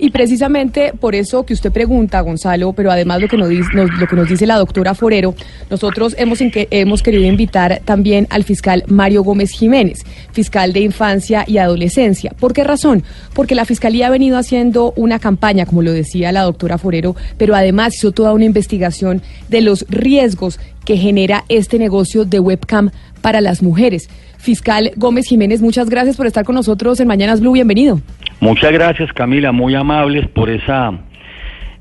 Y 0.02 0.10
precisamente 0.10 0.92
por 0.98 1.14
eso 1.14 1.46
que 1.46 1.54
usted 1.54 1.70
pregunta, 1.70 2.20
Gonzalo, 2.22 2.72
pero 2.72 2.90
además 2.90 3.20
lo 3.20 3.28
que 3.28 3.36
nos, 3.36 3.48
dice, 3.48 3.68
lo 3.72 4.08
que 4.08 4.16
nos 4.16 4.28
dice 4.28 4.48
la 4.48 4.56
doctora 4.56 4.96
Forero, 4.96 5.32
nosotros 5.70 6.16
hemos, 6.18 6.40
hemos 6.40 7.04
querido 7.04 7.22
invitar 7.22 7.80
también 7.84 8.26
al 8.30 8.42
fiscal 8.42 8.82
Mario 8.88 9.22
Gómez 9.22 9.52
Jiménez, 9.52 10.00
fiscal 10.32 10.72
de 10.72 10.80
infancia 10.80 11.44
y 11.46 11.58
adolescencia. 11.58 12.32
¿Por 12.36 12.52
qué 12.52 12.64
razón? 12.64 13.04
Porque 13.32 13.54
la 13.54 13.64
fiscalía 13.64 14.08
ha 14.08 14.10
venido 14.10 14.38
haciendo 14.38 14.92
una 14.96 15.20
campaña, 15.20 15.66
como 15.66 15.82
lo 15.82 15.92
decía 15.92 16.32
la 16.32 16.42
doctora 16.42 16.78
Forero, 16.78 17.14
pero 17.38 17.54
además 17.54 17.94
hizo 17.94 18.10
toda 18.10 18.32
una 18.32 18.44
investigación 18.44 19.22
de 19.48 19.60
los 19.60 19.86
riesgos 19.88 20.58
que 20.84 20.96
genera 20.96 21.44
este 21.48 21.78
negocio 21.78 22.24
de 22.24 22.40
webcam 22.40 22.90
para 23.20 23.40
las 23.40 23.62
mujeres. 23.62 24.08
Fiscal 24.36 24.90
Gómez 24.96 25.26
Jiménez, 25.26 25.60
muchas 25.60 25.88
gracias 25.88 26.16
por 26.16 26.26
estar 26.26 26.44
con 26.44 26.56
nosotros 26.56 26.98
en 26.98 27.06
Mañanas 27.06 27.40
Blue. 27.40 27.52
Bienvenido. 27.52 28.00
Muchas 28.42 28.72
gracias, 28.72 29.12
Camila, 29.12 29.52
muy 29.52 29.74
amables 29.76 30.26
por 30.28 30.50
esa 30.50 30.92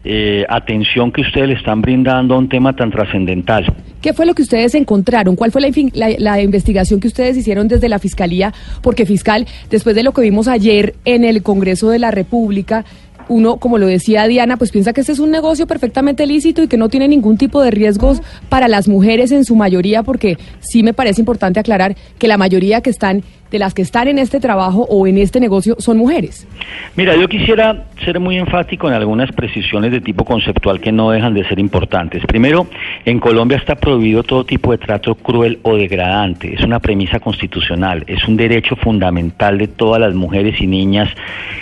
eh, 0.03 0.45
atención 0.47 1.11
que 1.11 1.21
ustedes 1.21 1.47
le 1.47 1.53
están 1.55 1.81
brindando 1.81 2.35
a 2.35 2.37
un 2.37 2.49
tema 2.49 2.75
tan 2.75 2.91
trascendental. 2.91 3.65
¿Qué 3.99 4.13
fue 4.13 4.25
lo 4.27 4.33
que 4.35 4.43
ustedes 4.43 4.73
encontraron? 4.75 5.35
¿Cuál 5.35 5.51
fue 5.51 5.61
la, 5.61 5.69
la- 5.93 6.15
la 6.19 6.41
investigación 6.41 6.99
que 6.99 7.07
ustedes 7.07 7.35
hicieron 7.35 7.67
desde 7.67 7.89
la 7.89 7.97
Fiscalía? 7.99 8.53
Porque, 8.83 9.05
fiscal, 9.07 9.47
después 9.71 9.95
de 9.95 10.03
lo 10.03 10.11
que 10.11 10.21
vimos 10.21 10.47
ayer 10.47 10.93
en 11.05 11.23
el 11.23 11.41
Congreso 11.43 11.89
de 11.89 11.97
la 11.99 12.11
República, 12.11 12.85
uno, 13.29 13.57
como 13.57 13.77
lo 13.77 13.87
decía 13.87 14.27
Diana, 14.27 14.57
pues 14.57 14.71
piensa 14.71 14.93
que 14.93 15.01
este 15.01 15.13
es 15.13 15.19
un 15.19 15.31
negocio 15.31 15.67
perfectamente 15.67 16.25
lícito 16.25 16.63
y 16.63 16.67
que 16.67 16.77
no 16.77 16.89
tiene 16.89 17.07
ningún 17.07 17.37
tipo 17.37 17.61
de 17.61 17.71
riesgos 17.71 18.21
para 18.49 18.67
las 18.67 18.87
mujeres 18.87 19.31
en 19.31 19.45
su 19.45 19.55
mayoría, 19.55 20.03
porque 20.03 20.37
sí 20.59 20.83
me 20.83 20.93
parece 20.93 21.21
importante 21.21 21.59
aclarar 21.59 21.95
que 22.17 22.27
la 22.27 22.37
mayoría 22.37 22.81
que 22.81 22.89
están, 22.89 23.23
de 23.51 23.59
las 23.59 23.73
que 23.73 23.81
están 23.81 24.07
en 24.07 24.17
este 24.17 24.39
trabajo 24.39 24.85
o 24.89 25.07
en 25.07 25.17
este 25.17 25.39
negocio 25.39 25.75
son 25.79 25.97
mujeres. 25.97 26.47
Mira, 26.95 27.15
yo 27.15 27.27
quisiera 27.27 27.85
ser 28.05 28.19
muy 28.19 28.37
enfático 28.37 28.87
en 28.87 28.93
algunas 28.93 29.31
precisiones 29.31 29.91
de 29.91 30.01
tipo 30.01 30.23
conceptual 30.23 30.79
que 30.79 30.91
no 30.91 31.11
dejan 31.11 31.33
de 31.33 31.47
ser 31.47 31.59
importantes. 31.59 32.25
Primero, 32.25 32.67
en 33.05 33.19
Colombia 33.19 33.57
está 33.57 33.75
prohibido 33.75 34.23
todo 34.23 34.45
tipo 34.45 34.71
de 34.71 34.77
trato 34.77 35.15
cruel 35.15 35.59
o 35.63 35.75
degradante. 35.75 36.53
Es 36.53 36.63
una 36.63 36.79
premisa 36.79 37.19
constitucional, 37.19 38.03
es 38.07 38.27
un 38.27 38.37
derecho 38.37 38.75
fundamental 38.75 39.57
de 39.57 39.67
todas 39.67 39.99
las 39.99 40.13
mujeres 40.13 40.59
y 40.61 40.67
niñas 40.67 41.09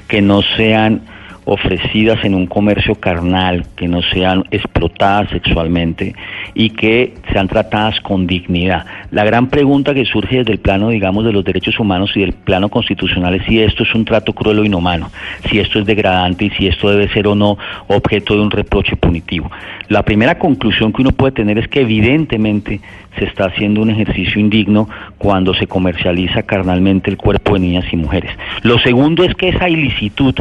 que 0.08 0.22
no 0.22 0.42
sean 0.42 1.02
ofrecidas 1.50 2.24
en 2.24 2.36
un 2.36 2.46
comercio 2.46 2.94
carnal, 2.94 3.66
que 3.76 3.88
no 3.88 4.04
sean 4.04 4.44
explotadas 4.52 5.32
sexualmente 5.32 6.14
y 6.54 6.70
que 6.70 7.16
sean 7.34 7.48
tratadas 7.48 8.00
con 8.02 8.28
dignidad. 8.28 8.86
La 9.10 9.24
gran 9.24 9.48
pregunta 9.48 9.96
que 9.96 10.06
surge 10.06 10.38
desde 10.38 10.52
el 10.52 10.60
plano, 10.60 10.90
digamos, 10.90 11.26
de 11.26 11.34
los 11.34 11.44
derechos 11.44 11.80
humanos 11.80 12.12
y 12.16 12.20
del 12.20 12.34
plano 12.34 12.70
constitucional 12.70 13.34
es 13.34 13.46
si 13.46 13.60
esto 13.60 13.82
es 13.82 13.96
un 13.96 14.06
trato 14.06 14.32
cruel 14.34 14.60
o 14.60 14.64
inhumano, 14.64 15.10
si 15.50 15.58
esto 15.58 15.80
es 15.80 15.88
degradante 15.88 16.46
y 16.46 16.50
si 16.52 16.68
esto 16.68 16.92
debe 16.92 17.10
ser 17.10 17.28
o 17.28 17.34
no 17.34 17.58
objeto 17.88 18.36
de 18.36 18.42
un 18.42 18.52
reproche 18.52 18.96
punitivo. 18.96 19.50
La 19.88 20.04
primera 20.04 20.38
conclusión 20.38 20.94
que 20.94 21.02
uno 21.02 21.12
puede 21.12 21.32
tener 21.32 21.58
es 21.58 21.68
que 21.68 21.82
evidentemente 21.82 22.80
se 23.18 23.26
está 23.26 23.46
haciendo 23.46 23.82
un 23.82 23.90
ejercicio 23.90 24.40
indigno 24.40 24.88
cuando 25.18 25.56
se 25.56 25.66
comercializa 25.66 26.44
carnalmente 26.44 27.10
el 27.10 27.18
cuerpo 27.18 27.56
de 27.56 27.62
niñas 27.62 27.86
y 27.92 27.96
mujeres. 27.96 28.32
Lo 28.62 28.78
segundo 28.78 29.24
es 29.24 29.34
que 29.34 29.50
esa 29.50 29.68
ilicitud 29.68 30.36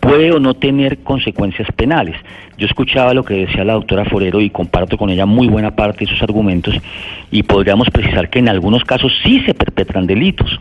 puede 0.00 0.32
o 0.32 0.40
no 0.40 0.54
tener 0.54 0.98
consecuencias 0.98 1.68
penales. 1.76 2.16
Yo 2.56 2.66
escuchaba 2.66 3.14
lo 3.14 3.24
que 3.24 3.46
decía 3.46 3.64
la 3.64 3.74
doctora 3.74 4.04
Forero 4.04 4.40
y 4.40 4.50
comparto 4.50 4.98
con 4.98 5.10
ella 5.10 5.24
muy 5.26 5.48
buena 5.48 5.76
parte 5.76 6.04
de 6.04 6.10
sus 6.10 6.22
argumentos 6.22 6.74
y 7.30 7.42
podríamos 7.42 7.88
precisar 7.90 8.28
que 8.28 8.38
en 8.38 8.48
algunos 8.48 8.84
casos 8.84 9.12
sí 9.22 9.40
se 9.46 9.54
perpetran 9.54 10.06
delitos. 10.06 10.60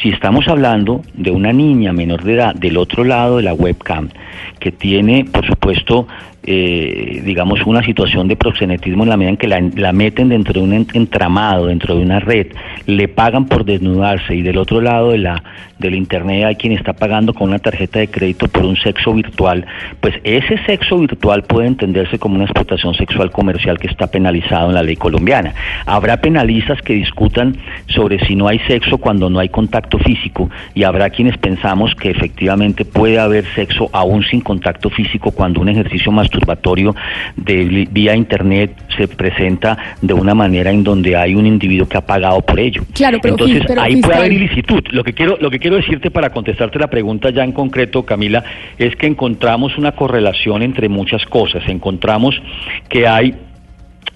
Si 0.00 0.10
estamos 0.10 0.46
hablando 0.48 1.02
de 1.14 1.30
una 1.30 1.52
niña 1.52 1.92
menor 1.92 2.22
de 2.22 2.34
edad 2.34 2.54
del 2.54 2.76
otro 2.76 3.04
lado 3.04 3.38
de 3.38 3.44
la 3.44 3.54
webcam 3.54 4.10
que 4.58 4.70
tiene, 4.70 5.24
por 5.24 5.46
supuesto, 5.46 6.06
eh, 6.42 7.22
digamos, 7.24 7.60
una 7.66 7.82
situación 7.82 8.28
de 8.28 8.36
proxenetismo 8.36 9.02
en 9.02 9.08
la 9.10 9.16
medida 9.16 9.30
en 9.30 9.36
que 9.36 9.46
la, 9.48 9.92
meten 9.92 10.30
dentro 10.30 10.54
de 10.54 10.60
un 10.60 10.72
en- 10.72 10.86
entramado, 10.94 11.66
dentro 11.66 11.96
de 11.96 12.02
una 12.02 12.20
red, 12.20 12.48
le 12.86 13.08
pagan 13.08 13.46
por 13.46 13.64
desnudarse 13.64 14.34
y 14.34 14.42
del 14.42 14.56
otro 14.58 14.80
lado 14.80 15.10
de 15.10 15.18
la 15.18 15.42
del 15.78 15.94
internet 15.94 16.44
hay 16.44 16.56
quien 16.56 16.74
está 16.74 16.92
pagando 16.92 17.32
con 17.32 17.48
una 17.48 17.58
tarjeta 17.58 18.00
de 18.00 18.08
crédito 18.08 18.48
por 18.48 18.66
un 18.66 18.76
sexo 18.76 19.14
virtual, 19.14 19.64
pues 20.00 20.14
ese 20.24 20.58
sexo 20.66 20.98
virtual 20.98 21.42
puede 21.44 21.68
entenderse 21.68 22.18
como 22.18 22.34
una 22.34 22.44
explotación 22.44 22.94
sexual 22.94 23.30
comercial 23.30 23.78
que 23.78 23.86
está 23.86 24.06
penalizado 24.08 24.68
en 24.68 24.74
la 24.74 24.82
ley 24.82 24.96
colombiana. 24.96 25.54
Habrá 25.86 26.18
penalistas 26.18 26.82
que 26.82 26.92
discutan 26.92 27.56
sobre 27.86 28.18
si 28.26 28.36
no 28.36 28.46
hay 28.46 28.58
sexo 28.60 28.98
cuando 28.98 29.30
no 29.30 29.38
hay 29.38 29.48
contacto 29.48 29.98
físico 29.98 30.50
y 30.74 30.82
habrá 30.82 31.08
quienes 31.08 31.38
pensamos 31.38 31.94
que 31.94 32.10
efectivamente 32.10 32.84
puede 32.84 33.18
haber 33.18 33.46
sexo 33.54 33.88
aún 33.92 34.22
sin 34.24 34.42
contacto 34.42 34.90
físico 34.90 35.30
cuando 35.30 35.62
un 35.62 35.70
ejercicio 35.70 36.12
masturbatorio 36.30 36.94
de 37.36 37.86
vía 37.90 38.14
internet 38.14 38.72
se 38.96 39.08
presenta 39.08 39.96
de 40.00 40.14
una 40.14 40.34
manera 40.34 40.70
en 40.70 40.84
donde 40.84 41.16
hay 41.16 41.34
un 41.34 41.46
individuo 41.46 41.88
que 41.88 41.98
ha 41.98 42.00
pagado 42.06 42.40
por 42.40 42.58
ello. 42.60 42.82
Claro, 42.94 43.18
pero 43.20 43.34
Entonces 43.34 43.62
pero 43.66 43.82
ahí 43.82 43.94
fiscal- 43.94 44.10
puede 44.10 44.18
haber 44.20 44.32
ilicitud. 44.32 44.82
Lo 44.90 45.02
que 45.04 45.12
quiero 45.12 45.36
lo 45.40 45.50
que 45.50 45.58
quiero 45.58 45.76
decirte 45.76 46.10
para 46.10 46.30
contestarte 46.30 46.78
la 46.78 46.88
pregunta 46.88 47.30
ya 47.30 47.42
en 47.44 47.52
concreto, 47.52 48.04
Camila, 48.04 48.44
es 48.78 48.94
que 48.96 49.06
encontramos 49.06 49.76
una 49.76 49.92
correlación 49.92 50.62
entre 50.62 50.88
muchas 50.88 51.24
cosas. 51.26 51.62
Encontramos 51.68 52.40
que 52.88 53.06
hay 53.06 53.34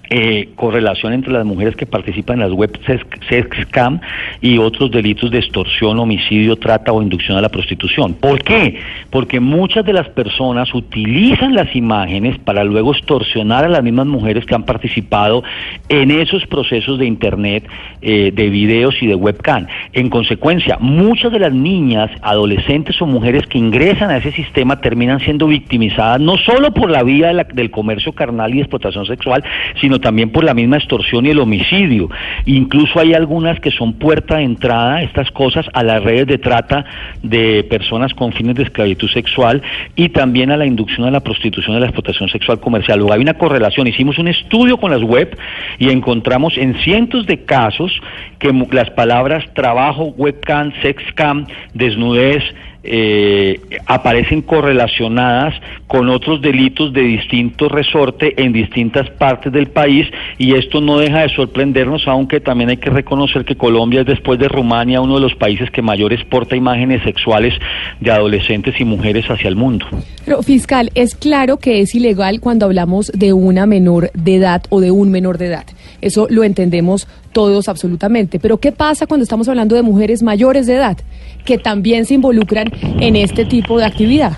eh, 0.09 0.49
correlación 0.55 1.13
entre 1.13 1.33
las 1.33 1.45
mujeres 1.45 1.75
que 1.75 1.85
participan 1.85 2.35
en 2.35 2.49
las 2.49 2.51
web 2.51 2.77
sex, 2.85 3.05
sex 3.29 3.57
scam 3.67 3.99
y 4.41 4.57
otros 4.57 4.91
delitos 4.91 5.31
de 5.31 5.39
extorsión, 5.39 5.99
homicidio, 5.99 6.55
trata 6.55 6.91
o 6.91 7.01
inducción 7.01 7.37
a 7.37 7.41
la 7.41 7.49
prostitución. 7.49 8.13
¿Por 8.13 8.43
qué? 8.43 8.79
Porque 9.09 9.39
muchas 9.39 9.85
de 9.85 9.93
las 9.93 10.09
personas 10.09 10.73
utilizan 10.73 11.55
las 11.55 11.75
imágenes 11.75 12.37
para 12.39 12.63
luego 12.63 12.93
extorsionar 12.93 13.65
a 13.65 13.69
las 13.69 13.83
mismas 13.83 14.07
mujeres 14.07 14.45
que 14.45 14.55
han 14.55 14.63
participado 14.63 15.43
en 15.89 16.11
esos 16.11 16.45
procesos 16.47 16.99
de 16.99 17.05
internet, 17.05 17.67
eh, 18.01 18.31
de 18.33 18.49
videos 18.49 18.95
y 19.01 19.07
de 19.07 19.15
webcam. 19.15 19.67
En 19.93 20.09
consecuencia, 20.09 20.77
muchas 20.79 21.31
de 21.31 21.39
las 21.39 21.53
niñas, 21.53 22.11
adolescentes 22.21 23.01
o 23.01 23.05
mujeres 23.05 23.45
que 23.47 23.57
ingresan 23.57 24.09
a 24.09 24.17
ese 24.17 24.31
sistema 24.31 24.81
terminan 24.81 25.19
siendo 25.19 25.47
victimizadas 25.47 26.19
no 26.19 26.37
solo 26.37 26.73
por 26.73 26.89
la 26.89 27.03
vía 27.03 27.33
del 27.33 27.71
comercio 27.71 28.13
carnal 28.13 28.53
y 28.53 28.59
explotación 28.59 29.05
sexual, 29.05 29.43
sino 29.79 29.94
también 29.99 30.31
por 30.31 30.43
la 30.43 30.53
misma 30.53 30.77
extorsión 30.77 31.25
y 31.25 31.29
el 31.29 31.39
homicidio. 31.39 32.09
Incluso 32.45 32.99
hay 32.99 33.13
algunas 33.13 33.59
que 33.59 33.71
son 33.71 33.93
puerta 33.93 34.37
de 34.37 34.43
entrada, 34.43 35.01
estas 35.01 35.31
cosas, 35.31 35.65
a 35.73 35.83
las 35.83 36.03
redes 36.03 36.27
de 36.27 36.37
trata 36.37 36.85
de 37.23 37.63
personas 37.63 38.13
con 38.13 38.31
fines 38.33 38.55
de 38.55 38.63
esclavitud 38.63 39.09
sexual 39.09 39.61
y 39.95 40.09
también 40.09 40.51
a 40.51 40.57
la 40.57 40.65
inducción 40.65 41.05
a 41.05 41.11
la 41.11 41.19
prostitución 41.19 41.75
y 41.75 41.77
a 41.77 41.79
la 41.81 41.87
explotación 41.87 42.29
sexual 42.29 42.59
comercial. 42.59 42.99
Luego 42.99 43.13
hay 43.13 43.21
una 43.21 43.35
correlación. 43.35 43.87
Hicimos 43.87 44.17
un 44.17 44.27
estudio 44.27 44.77
con 44.77 44.91
las 44.91 45.01
web 45.01 45.37
y 45.79 45.89
encontramos 45.89 46.57
en 46.57 46.75
cientos 46.75 47.25
de 47.25 47.43
casos 47.43 48.01
que 48.39 48.51
las 48.71 48.89
palabras 48.91 49.45
trabajo, 49.53 50.13
webcam, 50.17 50.71
sexcam, 50.81 51.45
desnudez, 51.73 52.43
eh, 52.85 53.59
aparecen 53.85 54.41
correlacionadas 54.41 55.55
con 55.87 56.09
otros 56.09 56.41
delitos 56.41 56.93
de 56.93 57.01
distinto 57.01 57.69
resorte 57.69 58.41
en 58.41 58.53
distintas 58.53 59.09
partes 59.11 59.51
del 59.51 59.67
país 59.67 60.07
y 60.37 60.53
esto 60.55 60.81
no 60.81 60.99
deja 60.99 61.21
de 61.21 61.29
sorprendernos, 61.29 62.07
aunque 62.07 62.39
también 62.39 62.69
hay 62.69 62.77
que 62.77 62.89
reconocer 62.89 63.45
que 63.45 63.55
Colombia 63.55 64.01
es 64.01 64.07
después 64.07 64.39
de 64.39 64.47
Rumania 64.47 65.01
uno 65.01 65.15
de 65.15 65.21
los 65.21 65.35
países 65.35 65.69
que 65.71 65.81
mayor 65.81 66.13
exporta 66.13 66.55
imágenes 66.55 67.03
sexuales 67.03 67.53
de 67.99 68.11
adolescentes 68.11 68.79
y 68.79 68.85
mujeres 68.85 69.25
hacia 69.29 69.47
el 69.47 69.55
mundo. 69.55 69.85
Pero, 70.25 70.41
fiscal, 70.41 70.91
es 70.95 71.15
claro 71.15 71.57
que 71.57 71.81
es 71.81 71.95
ilegal 71.95 72.39
cuando 72.39 72.65
hablamos 72.65 73.11
de 73.13 73.33
una 73.33 73.65
menor 73.65 74.11
de 74.13 74.35
edad 74.35 74.63
o 74.69 74.79
de 74.79 74.91
un 74.91 75.11
menor 75.11 75.37
de 75.37 75.47
edad. 75.47 75.65
Eso 76.01 76.27
lo 76.29 76.43
entendemos 76.43 77.07
todos 77.31 77.69
absolutamente. 77.69 78.39
Pero, 78.39 78.57
¿qué 78.57 78.71
pasa 78.71 79.07
cuando 79.07 79.23
estamos 79.23 79.47
hablando 79.49 79.75
de 79.75 79.81
mujeres 79.81 80.23
mayores 80.23 80.67
de 80.67 80.75
edad 80.75 80.97
que 81.45 81.57
también 81.57 82.05
se 82.05 82.15
involucran 82.15 82.67
en 82.99 83.15
este 83.15 83.45
tipo 83.45 83.77
de 83.77 83.85
actividad? 83.85 84.37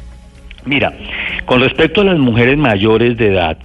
Mira, 0.65 0.93
con 1.45 1.61
respecto 1.61 2.01
a 2.01 2.03
las 2.03 2.19
mujeres 2.19 2.57
mayores 2.57 3.17
de 3.17 3.27
edad, 3.27 3.57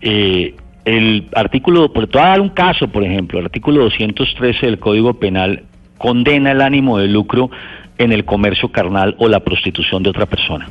eh, 0.00 0.54
el 0.84 1.26
artículo, 1.34 1.92
por 1.92 2.06
te 2.06 2.18
voy 2.18 2.26
a 2.26 2.30
dar 2.30 2.40
un 2.40 2.50
caso, 2.50 2.88
por 2.88 3.02
ejemplo, 3.02 3.38
el 3.38 3.46
artículo 3.46 3.84
213 3.84 4.66
del 4.66 4.78
Código 4.78 5.14
Penal 5.14 5.62
condena 5.96 6.52
el 6.52 6.60
ánimo 6.60 6.98
de 6.98 7.08
lucro 7.08 7.50
en 7.96 8.12
el 8.12 8.24
comercio 8.24 8.70
carnal 8.70 9.14
o 9.18 9.28
la 9.28 9.40
prostitución 9.40 10.02
de 10.02 10.10
otra 10.10 10.26
persona. 10.26 10.68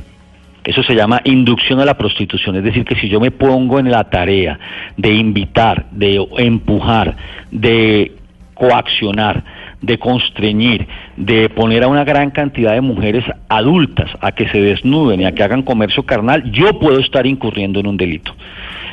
Eso 0.64 0.84
se 0.84 0.96
llama 0.96 1.22
inducción 1.26 1.80
a 1.80 1.86
la 1.86 1.98
prostitución, 1.98 2.56
es 2.56 2.64
decir, 2.64 2.86
que 2.86 2.96
si 2.96 3.10
yo 3.10 3.20
me 3.20 3.32
pongo 3.32 3.80
en 3.80 3.92
la 3.92 4.04
tarea 4.06 4.60
de 4.96 5.14
invitar, 5.14 5.88
de 5.92 6.26
empujar, 6.38 7.18
de 7.52 8.14
coaccionar, 8.54 9.44
de 9.82 9.98
constreñir, 9.98 10.88
de 11.18 11.50
poner 11.50 11.84
a 11.84 11.88
una 11.88 12.04
gran 12.04 12.32
cantidad 12.32 12.74
de 12.74 12.82
mujeres 12.82 13.24
adultas 13.50 14.10
a 14.22 14.32
que 14.32 14.48
se 14.50 14.62
desnuden 14.62 15.22
y 15.22 15.26
a 15.26 15.34
que 15.34 15.44
hagan 15.44 15.64
comercio 15.64 16.04
carnal, 16.04 16.52
yo 16.52 16.80
puedo 16.80 17.00
estar 17.00 17.26
incurriendo 17.28 17.80
en 17.80 17.88
un 17.88 17.98
delito. 17.98 18.34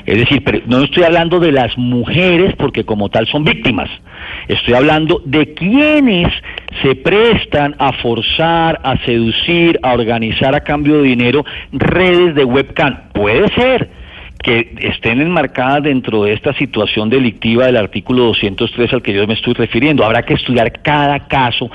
Es 0.06 0.18
decir, 0.18 0.42
pero 0.44 0.60
no 0.66 0.82
estoy 0.82 1.04
hablando 1.04 1.40
de 1.40 1.52
las 1.52 1.76
mujeres 1.76 2.54
porque 2.56 2.84
como 2.84 3.08
tal 3.10 3.26
son 3.26 3.44
víctimas. 3.44 3.90
Estoy 4.48 4.74
hablando 4.74 5.22
de 5.24 5.54
quienes 5.54 6.32
se 6.82 6.94
prestan 6.94 7.74
a 7.78 7.92
forzar, 7.92 8.80
a 8.82 8.96
seducir, 9.04 9.78
a 9.82 9.92
organizar 9.92 10.54
a 10.54 10.60
cambio 10.60 10.96
de 10.96 11.08
dinero 11.08 11.44
redes 11.72 12.34
de 12.34 12.44
webcam. 12.44 12.98
Puede 13.12 13.48
ser 13.54 13.99
que 14.42 14.74
estén 14.80 15.20
enmarcadas 15.20 15.82
dentro 15.82 16.24
de 16.24 16.32
esta 16.32 16.54
situación 16.54 17.10
delictiva 17.10 17.66
del 17.66 17.76
artículo 17.76 18.24
203 18.24 18.92
al 18.94 19.02
que 19.02 19.12
yo 19.12 19.26
me 19.26 19.34
estoy 19.34 19.54
refiriendo. 19.54 20.04
Habrá 20.04 20.22
que 20.22 20.34
estudiar 20.34 20.80
cada 20.82 21.26
caso 21.28 21.70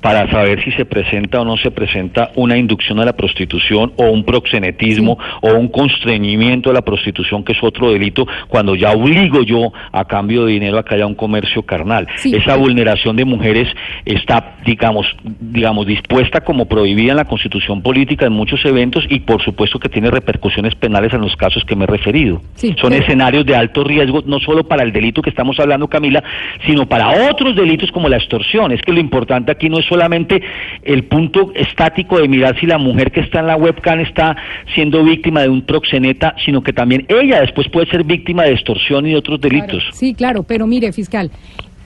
para 0.00 0.30
saber 0.30 0.62
si 0.62 0.72
se 0.72 0.84
presenta 0.84 1.40
o 1.40 1.44
no 1.44 1.56
se 1.56 1.70
presenta 1.70 2.30
una 2.36 2.56
inducción 2.56 3.00
a 3.00 3.04
la 3.04 3.14
prostitución 3.14 3.92
o 3.96 4.04
un 4.10 4.24
proxenetismo 4.24 5.18
o 5.40 5.54
un 5.54 5.68
constreñimiento 5.68 6.70
a 6.70 6.74
la 6.74 6.82
prostitución, 6.82 7.44
que 7.44 7.52
es 7.52 7.62
otro 7.62 7.90
delito, 7.90 8.26
cuando 8.48 8.74
ya 8.74 8.92
obligo 8.92 9.42
yo 9.42 9.72
a 9.90 10.04
cambio 10.04 10.44
de 10.44 10.52
dinero 10.52 10.78
a 10.78 10.84
que 10.84 10.94
haya 10.94 11.06
un 11.06 11.14
comercio 11.14 11.62
carnal. 11.62 12.06
Sí. 12.16 12.34
Esa 12.34 12.56
vulneración 12.56 13.16
de 13.16 13.24
mujeres 13.24 13.68
está, 14.04 14.56
digamos, 14.66 15.06
digamos, 15.22 15.86
dispuesta 15.86 16.40
como 16.40 16.66
prohibida 16.66 17.12
en 17.12 17.16
la 17.16 17.24
constitución 17.24 17.82
política 17.82 18.26
en 18.26 18.32
muchos 18.32 18.64
eventos 18.64 19.04
y 19.08 19.20
por 19.20 19.42
supuesto 19.42 19.78
que 19.78 19.88
tiene 19.88 20.10
repercusiones 20.10 20.74
penales 20.74 21.14
en 21.14 21.22
los 21.22 21.36
casos 21.36 21.64
que 21.64 21.76
me 21.76 21.84
he 21.84 22.01
referido. 22.02 22.42
Sí, 22.56 22.74
Son 22.80 22.90
pero- 22.90 23.02
escenarios 23.02 23.46
de 23.46 23.54
alto 23.54 23.84
riesgo, 23.84 24.22
no 24.26 24.40
solo 24.40 24.64
para 24.64 24.82
el 24.82 24.92
delito 24.92 25.22
que 25.22 25.30
estamos 25.30 25.58
hablando, 25.60 25.88
Camila, 25.88 26.22
sino 26.66 26.86
para 26.86 27.30
otros 27.30 27.54
delitos 27.54 27.90
como 27.92 28.08
la 28.08 28.16
extorsión. 28.16 28.72
Es 28.72 28.82
que 28.82 28.92
lo 28.92 29.00
importante 29.00 29.52
aquí 29.52 29.68
no 29.68 29.78
es 29.78 29.86
solamente 29.86 30.42
el 30.82 31.04
punto 31.04 31.52
estático 31.54 32.18
de 32.18 32.28
mirar 32.28 32.58
si 32.58 32.66
la 32.66 32.78
mujer 32.78 33.12
que 33.12 33.20
está 33.20 33.40
en 33.40 33.46
la 33.46 33.56
webcam 33.56 34.00
está 34.00 34.36
siendo 34.74 35.04
víctima 35.04 35.42
de 35.42 35.48
un 35.48 35.62
proxeneta, 35.62 36.34
sino 36.44 36.62
que 36.62 36.72
también 36.72 37.06
ella 37.08 37.40
después 37.40 37.68
puede 37.68 37.86
ser 37.86 38.04
víctima 38.04 38.42
de 38.44 38.52
extorsión 38.52 39.06
y 39.06 39.10
de 39.10 39.16
otros 39.16 39.40
delitos. 39.40 39.82
Claro, 39.82 39.92
sí, 39.96 40.14
claro, 40.14 40.42
pero 40.42 40.66
mire, 40.66 40.92
fiscal, 40.92 41.30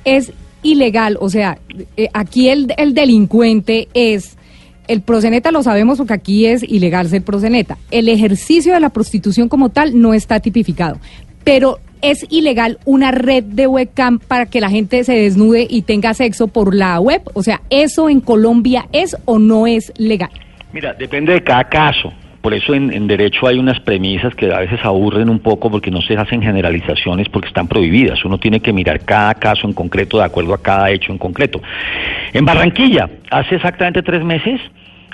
es 0.05 0.33
ilegal, 0.63 1.17
o 1.21 1.29
sea, 1.29 1.59
eh, 1.97 2.09
aquí 2.13 2.49
el, 2.49 2.69
el 2.77 2.95
delincuente 2.95 3.89
es, 3.95 4.36
el 4.89 5.03
proseneta 5.03 5.51
lo 5.51 5.63
sabemos 5.63 5.99
porque 5.99 6.15
aquí 6.15 6.47
es 6.47 6.63
ilegal 6.63 7.09
ser 7.09 7.23
proseneta, 7.23 7.79
el 7.91 8.09
ejercicio 8.09 8.75
de 8.75 8.81
la 8.81 8.91
prostitución 8.91 9.49
como 9.49 9.69
tal 9.71 10.01
no 10.01 10.15
está 10.15 10.41
tipificado, 10.41 10.99
pero 11.45 11.79
es 12.03 12.27
ilegal 12.31 12.79
una 12.85 13.11
red 13.11 13.45
de 13.45 13.67
webcam 13.67 14.19
para 14.19 14.47
que 14.47 14.61
la 14.61 14.71
gente 14.71 15.05
se 15.05 15.15
desnude 15.15 15.67
y 15.69 15.83
tenga 15.83 16.15
sexo 16.15 16.49
por 16.49 16.75
la 16.75 17.01
web, 17.01 17.23
o 17.35 17.43
sea, 17.43 17.63
¿eso 17.71 18.09
en 18.09 18.21
Colombia 18.21 18.87
es 18.93 19.17
o 19.25 19.39
no 19.39 19.67
es 19.67 19.93
legal? 19.97 20.31
Mira, 20.73 20.93
depende 20.95 21.33
de 21.33 21.43
cada 21.43 21.65
caso. 21.65 22.13
Por 22.47 22.55
eso 22.55 22.75
en, 22.75 23.09
derecho 23.09 23.49
hay 23.49 23.59
unas 23.59 23.81
premisas 23.81 24.33
que 24.37 24.53
a 24.53 24.61
veces 24.61 24.79
aburren 24.85 25.29
un 25.29 25.41
poco 25.41 25.69
porque 25.69 25.91
no 25.91 26.01
se 26.01 26.17
hacen 26.17 26.41
generalizaciones 26.41 27.29
porque 27.29 27.49
están 27.49 27.67
prohibidas. 27.67 28.25
Uno 28.25 28.39
tiene 28.39 28.61
que 28.61 28.73
mirar 28.73 29.01
cada 29.01 29.35
caso 29.35 29.67
en 29.67 29.73
concreto 29.73 30.19
de 30.19 30.27
acuerdo 30.27 30.55
a 30.55 30.63
cada 30.63 30.89
hecho 30.93 31.11
en 31.11 31.19
concreto. 31.19 31.61
En 32.33 32.45
Barranquilla, 32.45 33.11
hace 33.33 33.57
exactamente 33.57 34.01
tres 34.01 34.23
meses, 34.23 34.61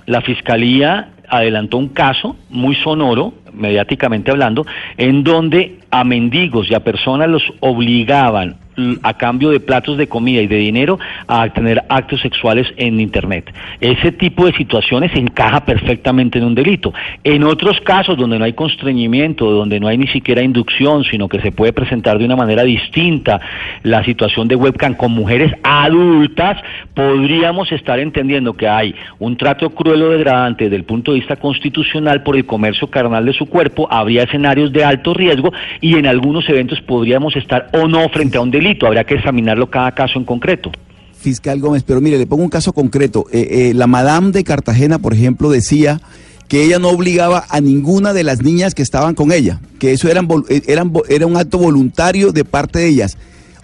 la 0.05 0.21
Fiscalía 0.21 1.09
adelantó 1.27 1.79
un 1.79 1.89
caso 1.89 2.37
muy 2.51 2.75
sonoro, 2.75 3.33
mediáticamente 3.55 4.31
hablando, 4.31 4.67
en 4.99 5.25
donde 5.25 5.79
a 5.91 6.05
mendigos 6.05 6.71
y 6.71 6.75
a 6.75 6.81
personas 6.81 7.31
los 7.31 7.43
obligaban 7.61 8.57
a 9.03 9.15
cambio 9.15 9.51
de 9.51 9.61
platos 9.61 9.99
de 9.99 10.09
comida 10.09 10.41
y 10.41 10.47
de 10.47 10.57
dinero 10.57 10.99
a 11.27 11.49
tener 11.51 11.83
actos 11.89 12.21
sexuales 12.21 12.67
en 12.77 13.01
Internet. 13.01 13.53
Ese 13.81 14.13
tipo 14.13 14.47
de 14.47 14.53
situaciones 14.53 15.11
encaja 15.15 15.65
perfectamente 15.65 16.39
en 16.39 16.45
un 16.45 16.55
delito. 16.55 16.93
En 17.25 17.45
otros 17.45 17.81
casos 17.81 18.17
donde 18.17 18.39
no 18.39 18.45
hay 18.45 18.53
constreñimiento, 18.53 19.51
donde 19.51 19.81
no 19.81 19.89
hay 19.89 19.99
ni 19.99 20.09
siquiera 20.09 20.43
inducción, 20.43 21.05
sino 21.05 21.29
que 21.29 21.41
se 21.41 21.53
puede 21.53 21.73
presentar 21.73 22.19
de 22.19 22.25
una 22.25 22.37
manera 22.37 22.63
distinta 22.63 23.41
la 23.83 24.05
situación 24.05 24.49
de 24.49 24.57
webcam 24.57 24.95
con 24.95 25.13
mujeres 25.13 25.53
adultas, 25.63 26.63
podríamos 26.95 27.71
estar 27.73 27.99
entendiendo 27.99 28.55
que 28.55 28.69
hay 28.69 28.95
un 29.19 29.37
trato 29.37 29.71
cruel 29.71 30.03
o 30.03 30.11
degradante 30.11 30.65
desde 30.65 30.77
el 30.77 30.85
punto 30.85 31.13
de 31.13 31.19
vista 31.19 31.37
constitucional 31.37 32.23
por 32.23 32.37
el 32.37 32.47
comercio 32.47 32.89
carnal 32.89 33.25
de 33.25 33.33
su 33.33 33.47
cuerpo, 33.47 33.89
habría 33.91 34.25
escenarios 34.25 34.73
de 34.73 34.85
alto 34.85 35.15
riesgo 35.15 35.53
y 35.81 35.97
en 35.97 36.07
algunos 36.07 36.49
eventos 36.49 36.81
podríamos 36.81 37.37
estar 37.37 37.69
o 37.73 37.89
no 37.89 38.09
frente 38.09 38.39
a 38.39 38.41
un 38.41 38.51
delito, 38.51 38.62
habría 38.83 39.05
que 39.05 39.15
examinarlo 39.15 39.71
cada 39.71 39.93
caso 39.93 40.19
en 40.19 40.25
concreto. 40.25 40.71
Fiscal 41.23 41.61
Gómez, 41.61 41.85
pero 41.85 42.01
mire, 42.01 42.19
le 42.19 42.27
pongo 42.27 42.43
un 42.43 42.51
caso 42.51 42.73
concreto. 42.73 43.27
Eh, 43.33 43.71
eh, 43.71 43.75
la 43.75 43.87
Madame 43.87 44.33
de 44.33 44.45
Cartagena, 44.45 44.99
por 44.99 45.15
ejemplo, 45.15 45.51
decía 45.51 46.01
que 46.49 46.65
ella 46.65 46.79
no 46.79 46.89
obligaba 46.89 47.45
a 47.49 47.61
ninguna 47.61 48.13
de 48.13 48.25
las 48.25 48.43
niñas 48.43 48.75
que 48.75 48.83
estaban 48.83 49.15
con 49.15 49.33
ella, 49.33 49.61
que 49.79 49.93
eso 49.93 50.11
eran, 50.11 50.29
eh, 50.51 50.63
eran, 50.67 50.93
era 51.09 51.27
un 51.27 51.37
acto 51.37 51.59
voluntario 51.59 52.33
de 52.33 52.45
parte 52.45 52.81
de 52.81 52.89
ellas. 52.89 53.17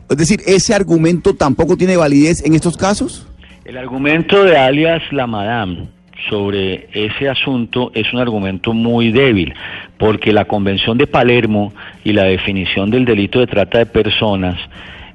Es 0.09 0.17
decir, 0.17 0.41
¿ese 0.47 0.75
argumento 0.75 1.35
tampoco 1.35 1.77
tiene 1.77 1.97
validez 1.97 2.43
en 2.47 2.55
estos 2.55 2.77
casos? 2.77 3.27
El 3.65 3.77
argumento 3.77 4.45
de 4.45 4.57
alias 4.57 5.03
la 5.11 5.27
Madame 5.27 5.89
sobre 6.31 6.89
ese 6.93 7.29
asunto 7.29 7.91
es 7.95 8.11
un 8.13 8.21
argumento 8.21 8.73
muy 8.73 9.13
débil, 9.13 9.53
porque 9.99 10.33
la 10.33 10.47
Convención 10.47 10.97
de 10.97 11.07
Palermo 11.07 11.73
y 12.05 12.13
la 12.13 12.25
definición 12.25 12.91
del 12.91 13.05
delito 13.05 13.41
de 13.41 13.47
trata 13.47 13.79
de 13.79 13.87
personas 13.87 14.57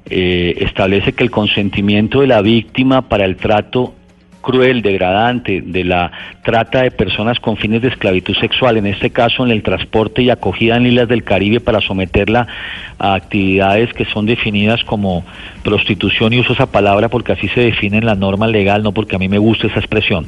eh, 0.06 0.54
establece 0.58 1.14
que 1.14 1.24
el 1.24 1.30
consentimiento 1.30 2.20
de 2.20 2.26
la 2.26 2.42
víctima 2.42 3.08
para 3.08 3.24
el 3.24 3.36
trato 3.36 3.94
cruel, 4.44 4.82
degradante 4.82 5.62
de 5.62 5.82
la 5.82 6.12
trata 6.44 6.82
de 6.82 6.90
personas 6.90 7.40
con 7.40 7.56
fines 7.56 7.82
de 7.82 7.88
esclavitud 7.88 8.36
sexual, 8.36 8.76
en 8.76 8.86
este 8.86 9.10
caso 9.10 9.44
en 9.44 9.50
el 9.50 9.62
transporte 9.62 10.22
y 10.22 10.30
acogida 10.30 10.76
en 10.76 10.86
islas 10.86 11.08
del 11.08 11.24
Caribe 11.24 11.60
para 11.60 11.80
someterla 11.80 12.46
a 12.98 13.14
actividades 13.14 13.92
que 13.94 14.04
son 14.04 14.26
definidas 14.26 14.84
como 14.84 15.24
prostitución 15.64 16.32
y 16.32 16.40
uso 16.40 16.52
esa 16.52 16.70
palabra 16.70 17.08
porque 17.08 17.32
así 17.32 17.48
se 17.48 17.60
define 17.60 17.98
en 17.98 18.06
la 18.06 18.14
norma 18.14 18.46
legal, 18.46 18.82
no 18.82 18.92
porque 18.92 19.16
a 19.16 19.18
mí 19.18 19.28
me 19.28 19.38
gusta 19.38 19.66
esa 19.66 19.80
expresión, 19.80 20.26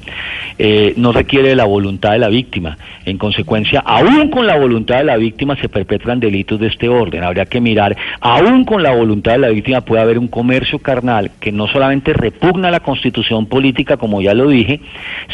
eh, 0.59 0.94
no 0.96 1.12
requiere 1.12 1.50
de 1.50 1.57
la 1.57 1.64
voluntad 1.64 2.12
de 2.12 2.18
la 2.18 2.29
víctima. 2.29 2.79
En 3.05 3.18
consecuencia, 3.18 3.81
aún 3.81 4.31
con 4.31 4.46
la 4.46 4.59
voluntad 4.59 4.96
de 4.96 5.05
la 5.05 5.16
víctima 5.16 5.55
se 5.57 5.68
perpetran 5.68 6.18
delitos 6.18 6.59
de 6.59 6.66
este 6.66 6.88
orden. 6.88 7.22
Habría 7.22 7.46
que 7.46 7.61
mirar, 7.61 7.96
aún 8.20 8.64
con 8.64 8.83
la 8.83 8.92
voluntad 8.92 9.33
de 9.33 9.38
la 9.38 9.48
víctima 9.48 9.83
puede 9.83 10.02
haber 10.02 10.18
un 10.18 10.26
comercio 10.26 10.79
carnal 10.79 11.31
que 11.38 11.52
no 11.52 11.68
solamente 11.68 12.12
repugna 12.12 12.70
la 12.70 12.81
constitución 12.81 13.46
política, 13.46 13.96
como 14.07 14.23
ya 14.23 14.35
lo 14.35 14.49
dije, 14.49 14.79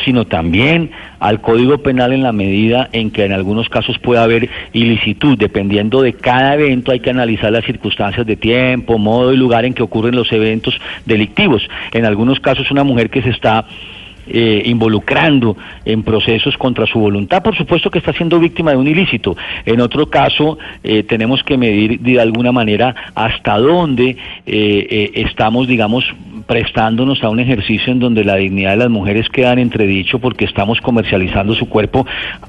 sino 0.03 0.25
también 0.25 0.93
al 1.21 1.43
Código 1.43 1.77
Penal 1.83 2.15
en 2.15 2.23
la 2.23 2.33
medida 2.33 2.89
en 2.93 3.11
que 3.11 3.27
en 3.27 3.33
algunos 3.33 3.69
casos 3.69 3.99
puede 3.99 4.23
haber 4.23 4.49
ilicitud. 4.73 5.37
Dependiendo 5.37 6.01
de 6.01 6.15
cada 6.15 6.55
evento 6.55 6.91
hay 6.91 7.01
que 7.01 7.11
analizar 7.11 7.53
las 7.53 7.67
circunstancias 7.67 8.27
de 8.27 8.35
tiempo, 8.37 8.97
modo 8.97 9.35
y 9.35 9.37
lugar 9.37 9.67
en 9.67 9.75
que 9.75 9.83
ocurren 9.83 10.17
los 10.17 10.33
eventos 10.33 10.81
delictivos. 11.05 11.69
En 11.93 12.07
algunos 12.07 12.41
casos 12.41 12.71
una 12.71 12.83
mujer 12.83 13.11
que 13.11 13.21
se 13.21 13.29
está 13.29 13.67
eh, 14.27 14.63
involucrando 14.67 15.57
en 15.85 16.05
procesos 16.05 16.57
contra 16.57 16.87
su 16.87 17.01
voluntad, 17.01 17.43
por 17.43 17.57
supuesto 17.57 17.91
que 17.91 17.99
está 17.99 18.13
siendo 18.13 18.39
víctima 18.39 18.71
de 18.71 18.77
un 18.77 18.87
ilícito. 18.87 19.37
En 19.67 19.81
otro 19.81 20.07
caso, 20.07 20.59
eh, 20.85 21.03
tenemos 21.03 21.43
que 21.43 21.59
medir 21.59 21.99
de 21.99 22.21
alguna 22.21 22.53
manera 22.53 22.95
hasta 23.17 23.59
dónde 23.59 24.17
eh, 24.47 25.11
estamos, 25.15 25.67
digamos, 25.67 26.05
prestándonos 26.47 27.23
a 27.25 27.31
un 27.31 27.41
ejercicio 27.41 27.93
en 27.93 27.99
donde 27.99 28.25
la 28.25 28.37
dignidad 28.37 28.71
de 28.71 28.77
las 28.77 28.91
mujeres 28.91 29.29
queda 29.29 29.53
en 29.53 29.59
entredicho 29.59 30.19
porque 30.19 30.45
estamos 30.45 30.81
comercializando 30.81 31.55
su 31.55 31.69
cuerpo 31.69 32.07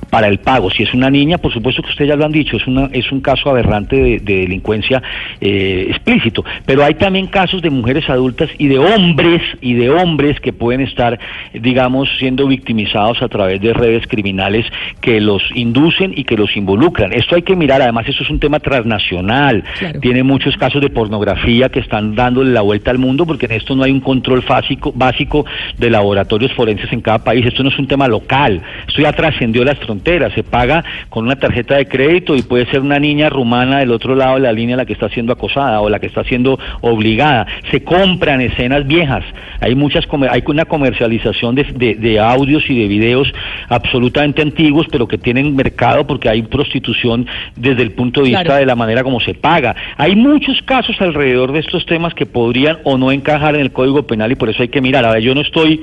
para 0.09 0.27
el 0.27 0.39
pago. 0.39 0.69
Si 0.69 0.83
es 0.83 0.93
una 0.93 1.09
niña, 1.09 1.37
por 1.37 1.53
supuesto 1.53 1.81
que 1.81 1.89
ustedes 1.89 2.09
ya 2.09 2.15
lo 2.15 2.25
han 2.25 2.31
dicho, 2.31 2.57
es, 2.57 2.67
una, 2.67 2.89
es 2.91 3.11
un 3.11 3.21
caso 3.21 3.49
aberrante 3.49 3.95
de, 3.95 4.19
de 4.19 4.37
delincuencia 4.41 5.01
explícito, 5.39 6.45
pero 6.65 6.83
hay 6.83 6.95
también 6.95 7.27
casos 7.27 7.61
de 7.61 7.69
mujeres 7.69 8.09
adultas 8.09 8.49
y 8.57 8.67
de 8.67 8.79
hombres 8.79 9.41
y 9.61 9.73
de 9.73 9.89
hombres 9.89 10.39
que 10.39 10.53
pueden 10.53 10.81
estar, 10.81 11.19
digamos, 11.53 11.72
siendo 12.19 12.47
victimizados 12.47 13.21
a 13.21 13.27
través 13.27 13.61
de 13.61 13.73
redes 13.73 14.07
criminales 14.07 14.65
que 15.01 15.19
los 15.19 15.41
inducen 15.55 16.13
y 16.15 16.23
que 16.23 16.37
los 16.37 16.55
involucran. 16.55 17.13
Esto 17.13 17.35
hay 17.35 17.41
que 17.41 17.55
mirar, 17.55 17.81
además 17.81 18.07
eso 18.07 18.23
es 18.23 18.29
un 18.29 18.39
tema 18.39 18.59
transnacional, 18.59 19.63
Claro. 19.79 19.99
tiene 19.99 20.23
muchos 20.23 20.55
casos 20.57 20.81
de 20.81 20.89
pornografía 20.89 21.69
que 21.69 21.79
están 21.79 22.15
dándole 22.15 22.51
la 22.51 22.61
vuelta 22.61 22.91
al 22.91 22.97
mundo 22.97 23.25
porque 23.25 23.45
en 23.45 23.53
esto 23.53 23.75
no 23.75 23.83
hay 23.83 23.91
un 23.91 23.99
control 23.99 24.43
básico, 24.47 24.91
básico 24.95 25.45
de 25.77 25.89
laboratorios 25.89 26.53
forenses 26.53 26.91
en 26.91 27.01
cada 27.01 27.23
país, 27.23 27.45
esto 27.45 27.63
no 27.63 27.69
es 27.69 27.79
un 27.79 27.87
tema 27.87 28.07
local, 28.07 28.61
esto 28.87 29.01
ya 29.01 29.11
trascendió 29.13 29.63
las 29.63 29.77
fronteras, 29.79 30.33
se 30.33 30.43
paga 30.43 30.83
con 31.09 31.25
una 31.25 31.35
tarjeta 31.35 31.75
de 31.75 31.87
crédito 31.87 32.35
y 32.35 32.41
puede 32.41 32.65
ser 32.67 32.81
una 32.81 32.99
niña 32.99 33.29
rumana 33.29 33.79
del 33.79 33.91
otro 33.91 34.15
lado 34.15 34.35
de 34.35 34.41
la 34.41 34.51
línea 34.51 34.77
la 34.77 34.85
que 34.85 34.93
está 34.93 35.09
siendo 35.09 35.33
acosada 35.33 35.81
o 35.81 35.89
la 35.89 35.99
que 35.99 36.07
está 36.07 36.23
siendo 36.23 36.59
obligada, 36.81 37.47
se 37.71 37.83
compran 37.83 38.41
escenas 38.41 38.85
viejas, 38.87 39.23
hay 39.59 39.75
muchas 39.75 40.05
hay 40.29 40.43
una 40.45 40.65
comercialización 40.65 41.52
de, 41.55 41.63
de- 41.75 41.95
de 41.95 42.19
audios 42.19 42.63
y 42.69 42.79
de 42.79 42.87
videos 42.87 43.31
absolutamente 43.69 44.41
antiguos 44.41 44.87
pero 44.91 45.07
que 45.07 45.17
tienen 45.17 45.55
mercado 45.55 46.05
porque 46.05 46.29
hay 46.29 46.41
prostitución 46.43 47.25
desde 47.55 47.81
el 47.83 47.91
punto 47.91 48.21
de 48.21 48.27
vista 48.29 48.43
Claro. 48.43 48.59
de 48.59 48.65
la 48.65 48.75
manera 48.75 49.03
como 49.03 49.19
se 49.19 49.33
paga. 49.33 49.75
Hay 49.97 50.15
muchos 50.15 50.61
casos 50.63 50.95
alrededor 50.99 51.51
de 51.51 51.59
estos 51.59 51.85
temas 51.85 52.13
que 52.13 52.25
podrían 52.25 52.77
o 52.83 52.97
no 52.97 53.11
encajar 53.11 53.55
en 53.55 53.61
el 53.61 53.71
Código 53.71 54.03
Penal 54.05 54.31
y 54.31 54.35
por 54.35 54.49
eso 54.49 54.61
hay 54.63 54.69
que 54.69 54.81
mirar. 54.81 55.05
A 55.05 55.11
ver, 55.11 55.21
yo 55.23 55.33
no 55.33 55.41
estoy 55.41 55.79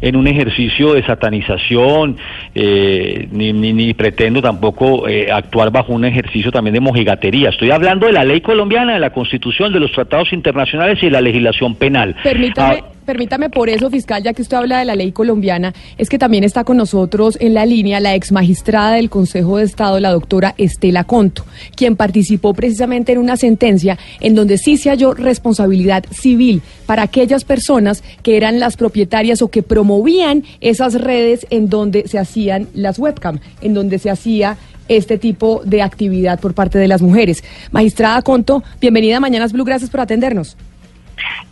en 0.00 0.16
un 0.16 0.26
ejercicio 0.26 0.94
de 0.94 1.04
satanización, 1.04 2.16
eh, 2.56 3.28
ni, 3.30 3.52
ni, 3.52 3.72
ni 3.72 3.94
pretendo 3.94 4.42
tampoco 4.42 5.06
eh, 5.08 5.30
actuar 5.30 5.70
bajo 5.70 5.92
un 5.92 6.04
ejercicio 6.04 6.50
también 6.50 6.74
de 6.74 6.80
mojigatería. 6.80 7.50
Estoy 7.50 7.70
hablando 7.70 8.06
de 8.06 8.12
la 8.12 8.24
ley 8.24 8.40
colombiana, 8.40 8.94
de 8.94 8.98
la 8.98 9.10
Constitución, 9.10 9.72
de 9.72 9.78
los 9.80 9.92
tratados 9.92 10.32
internacionales 10.32 10.98
y 11.02 11.06
de 11.06 11.12
la 11.12 11.20
legislación 11.20 11.76
penal. 11.76 12.16
Permítame, 12.22 12.80
Ah, 12.82 12.84
Permítame 13.04 13.50
por 13.50 13.68
eso, 13.68 13.90
fiscal, 13.90 14.22
ya 14.22 14.32
que 14.32 14.42
usted 14.42 14.56
habla 14.56 14.78
de 14.78 14.84
la 14.84 14.94
ley 14.94 15.10
colombiana, 15.10 15.74
es 15.98 16.08
que 16.08 16.18
también 16.18 16.44
está 16.44 16.62
con 16.62 16.76
nosotros 16.76 17.36
en 17.40 17.52
la 17.52 17.66
línea 17.66 17.98
la 17.98 18.14
ex 18.14 18.30
magistrada 18.30 18.92
del 18.92 19.10
Consejo 19.10 19.58
de 19.58 19.64
Estado, 19.64 19.98
la 19.98 20.12
doctora 20.12 20.54
Estela 20.56 21.02
Conto, 21.02 21.44
quien 21.74 21.96
participó 21.96 22.54
precisamente 22.54 23.12
en 23.12 23.18
una 23.18 23.36
sentencia 23.36 23.98
en 24.20 24.36
donde 24.36 24.56
sí 24.56 24.76
se 24.76 24.90
halló 24.90 25.14
responsabilidad 25.14 26.04
civil 26.12 26.62
para 26.86 27.02
aquellas 27.02 27.42
personas 27.42 28.04
que 28.22 28.36
eran 28.36 28.60
las 28.60 28.76
propietarias 28.76 29.42
o 29.42 29.48
que 29.48 29.64
promovían 29.64 30.44
esas 30.60 30.94
redes 30.94 31.44
en 31.50 31.68
donde 31.68 32.06
se 32.06 32.20
hacían 32.20 32.68
las 32.72 33.00
webcam, 33.00 33.40
en 33.62 33.74
donde 33.74 33.98
se 33.98 34.10
hacía 34.10 34.56
este 34.86 35.18
tipo 35.18 35.62
de 35.64 35.82
actividad 35.82 36.38
por 36.38 36.54
parte 36.54 36.78
de 36.78 36.86
las 36.86 37.02
mujeres. 37.02 37.42
Magistrada 37.72 38.22
Conto, 38.22 38.62
bienvenida 38.80 39.16
a 39.16 39.20
Mañanas 39.20 39.52
Blue, 39.52 39.64
gracias 39.64 39.90
por 39.90 40.00
atendernos. 40.00 40.56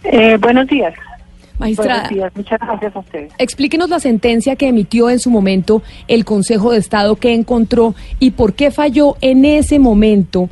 Eh, 0.04 0.36
buenos 0.40 0.68
días. 0.68 0.94
Magistrada, 1.60 2.08
días, 2.08 2.32
muchas 2.34 2.58
gracias 2.58 2.96
a 2.96 2.98
ustedes. 2.98 3.32
explíquenos 3.38 3.90
la 3.90 4.00
sentencia 4.00 4.56
que 4.56 4.66
emitió 4.66 5.10
en 5.10 5.20
su 5.20 5.30
momento 5.30 5.82
el 6.08 6.24
Consejo 6.24 6.72
de 6.72 6.78
Estado 6.78 7.16
que 7.16 7.34
encontró 7.34 7.94
y 8.18 8.32
por 8.32 8.54
qué 8.54 8.70
falló 8.70 9.16
en 9.20 9.44
ese 9.44 9.78
momento 9.78 10.48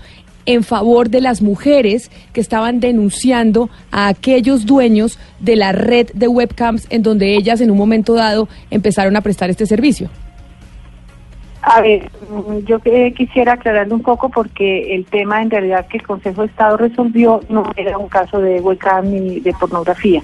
en 0.47 0.65
favor 0.65 1.11
de 1.11 1.21
las 1.21 1.43
mujeres 1.43 2.11
que 2.33 2.41
estaban 2.41 2.81
denunciando 2.81 3.69
a 3.91 4.09
aquellos 4.09 4.65
dueños 4.65 5.19
de 5.41 5.57
la 5.57 5.73
red 5.73 6.09
de 6.15 6.29
webcams 6.29 6.87
en 6.91 7.03
donde 7.03 7.37
ellas 7.37 7.61
en 7.61 7.71
un 7.71 7.77
momento 7.77 8.15
dado 8.15 8.49
empezaron 8.71 9.17
a 9.17 9.21
prestar 9.21 9.51
este 9.51 9.67
servicio. 9.67 10.09
A 11.71 11.83
ver, 11.83 12.11
mm, 12.31 12.59
yo 12.65 12.81
quisiera 12.81 13.53
aclararle 13.53 13.93
un 13.93 14.01
poco 14.03 14.31
porque 14.31 14.95
el 14.95 15.05
tema 15.05 15.43
en 15.43 15.51
realidad 15.51 15.87
que 15.87 15.99
el 15.99 16.07
Consejo 16.07 16.41
de 16.43 16.49
Estado 16.49 16.77
resolvió 16.79 17.41
no 17.51 17.71
era 17.77 17.99
un 17.99 18.09
caso 18.09 18.41
de 18.41 18.61
webcam 18.61 19.05
ni 19.11 19.41
de 19.41 19.53
pornografía, 19.53 20.23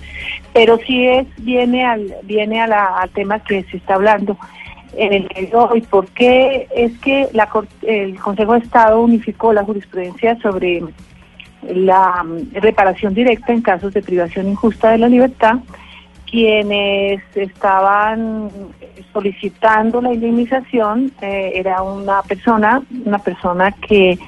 pero 0.54 0.78
sí 0.86 1.06
es 1.06 1.26
viene 1.44 1.84
al 1.84 2.14
viene 2.22 2.60
a 2.62 2.66
la- 2.66 2.96
al 2.98 3.10
tema 3.10 3.40
que 3.40 3.62
se 3.64 3.76
está 3.76 3.96
hablando 3.96 4.38
en 4.96 5.12
el 5.12 5.28
día 5.28 5.48
de 5.50 5.54
hoy. 5.56 5.80
¿Por 5.82 6.06
qué 6.08 6.66
es 6.74 6.98
que 7.00 7.28
la 7.34 7.46
el 7.82 8.18
Consejo 8.20 8.52
de 8.54 8.60
Estado 8.60 9.02
unificó 9.02 9.52
la 9.52 9.64
jurisprudencia 9.64 10.38
sobre 10.40 10.82
la 11.68 12.22
mm, 12.24 12.54
reparación 12.54 13.12
directa 13.12 13.52
en 13.52 13.60
casos 13.60 13.92
de 13.92 14.00
privación 14.02 14.48
injusta 14.48 14.92
de 14.92 14.98
la 14.98 15.08
libertad? 15.08 15.56
Quienes 16.30 17.20
estaban 17.34 18.50
solicitando 19.12 20.00
la 20.00 20.12
indemnización 20.12 21.12
eh, 21.20 21.52
era 21.54 21.82
una 21.82 22.22
persona, 22.22 22.82
una 23.04 23.18
persona 23.18 23.70
que 23.72 24.18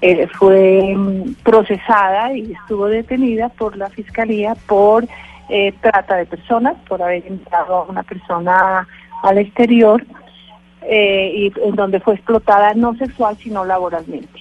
eh, 0.00 0.26
fue 0.38 0.94
mm, 0.96 1.34
procesada 1.44 2.32
y 2.32 2.52
estuvo 2.52 2.86
detenida 2.86 3.48
por 3.50 3.76
la 3.76 3.88
fiscalía 3.90 4.54
por 4.66 5.06
eh, 5.48 5.72
trata 5.80 6.16
de 6.16 6.26
personas, 6.26 6.76
por 6.88 7.02
haber 7.02 7.24
enviado 7.26 7.76
a 7.76 7.82
una 7.84 8.02
persona 8.02 8.86
al 9.22 9.38
exterior 9.38 10.04
eh, 10.82 11.32
y 11.36 11.52
en 11.64 11.76
donde 11.76 12.00
fue 12.00 12.14
explotada 12.14 12.74
no 12.74 12.94
sexual 12.96 13.36
sino 13.38 13.64
laboralmente. 13.64 14.40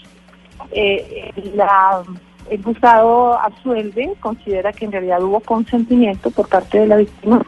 La- 1.56 2.04
el 2.52 2.62
juzgado 2.64 3.40
absuelve, 3.40 4.14
considera 4.20 4.74
que 4.74 4.84
en 4.86 4.92
realidad 4.92 5.24
hubo 5.24 5.40
consentimiento 5.40 6.30
por 6.32 6.50
parte 6.50 6.80
de 6.80 6.88
la 6.88 6.98
víctima 6.98 7.42